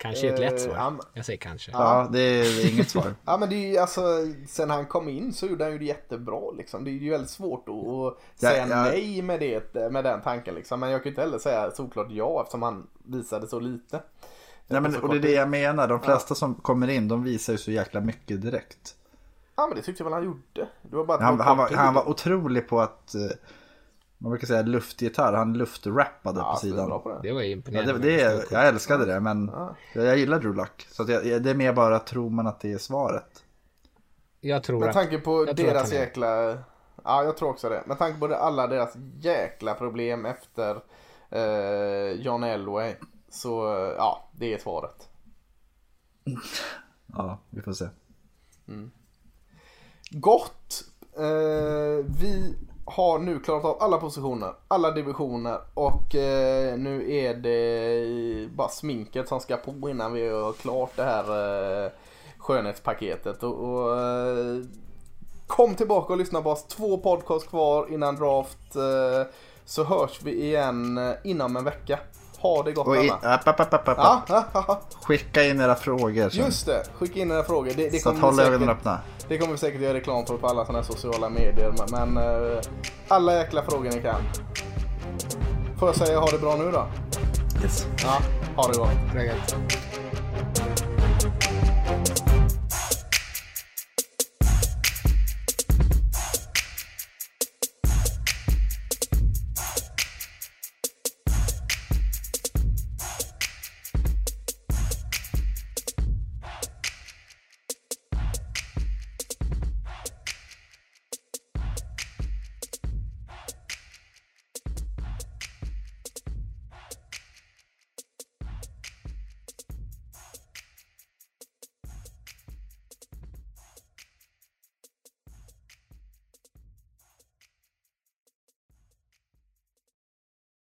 [0.03, 0.75] Kanske ett lätt Eh, svar.
[0.75, 1.71] han- Jag säger kanske.
[1.71, 3.15] Ja, det är inget svar.
[3.25, 4.01] Ja men det är ju alltså,
[4.47, 6.83] sen han kom in så gjorde han ju det jättebra liksom.
[6.83, 7.83] Det är ju väldigt svårt att, att
[8.39, 8.83] Ja, säga ja.
[8.83, 10.79] nej med, det, med den tanken liksom.
[10.79, 14.01] Men jag kan ju inte heller säga såklart ja eftersom han visade så lite.
[14.67, 15.87] Nej, men, och det är det jag menar.
[15.87, 18.95] De flesta som kommer in, de visar ju så jäkla mycket direkt.
[19.55, 20.67] Ja men det tyckte jag väl han gjorde.
[20.81, 23.21] Det var bara Han, han, var, han var otrolig på att, eh,
[24.23, 26.87] man brukar säga luftgitarr, han luftrappade ja, på så är det sidan.
[26.87, 27.19] bra på det.
[27.23, 27.93] Det var ju Ja, imponerande.
[27.93, 29.75] det, det, jag älskade det, men Ja.
[29.93, 30.87] jag, gillar Drew Luck.
[30.91, 33.43] Så att jag, det är mer bara, tror man att det är svaret?
[34.41, 34.93] Jag tror Med att...
[34.95, 36.57] tanke på att deras jäkla...
[37.03, 37.83] Ja jag tror också det.
[37.85, 40.75] Med tanke på det, alla deras jäkla problem efter
[41.29, 42.95] eh, John Elway.
[43.29, 43.49] Så
[43.97, 45.09] ja, det är svaret.
[47.15, 47.85] Ja, vi får se.
[50.11, 50.83] Gott!
[51.17, 52.55] Eh, vi
[52.85, 59.27] har nu klarat av alla positioner, alla divisioner och eh, nu är det bara sminket
[59.27, 61.91] som ska på innan vi har klart det här eh,
[62.37, 63.43] skönhetspaketet.
[63.43, 64.63] Och, och, eh,
[65.47, 66.63] kom tillbaka och lyssna på oss.
[66.63, 68.75] Två podcast kvar innan draft.
[68.75, 69.33] Eh,
[69.65, 71.99] så hörs vi igen eh, inom en vecka.
[72.43, 73.33] Ha det gott Och i, alla.
[73.35, 73.83] app, app, app.
[73.97, 76.45] Ja, ja, ja, Skicka in era frågor sen.
[76.45, 76.83] just det.
[76.99, 77.71] Skicka in era frågor.
[77.75, 78.99] Det, det så att kommer vi håll säkert- ögonen öppna.
[79.27, 81.73] det kommer vi säkert göra reklam för på alla sådana här sociala medier.
[81.91, 82.59] Men, eh,
[83.07, 84.21] alla jäkla frågor ni kan.
[85.79, 86.85] Får jag säga ha det bra nu då?
[87.63, 87.87] Yes.
[88.03, 88.17] Ja,
[88.55, 88.89] ha det gott.
[89.15, 89.55] Rögat.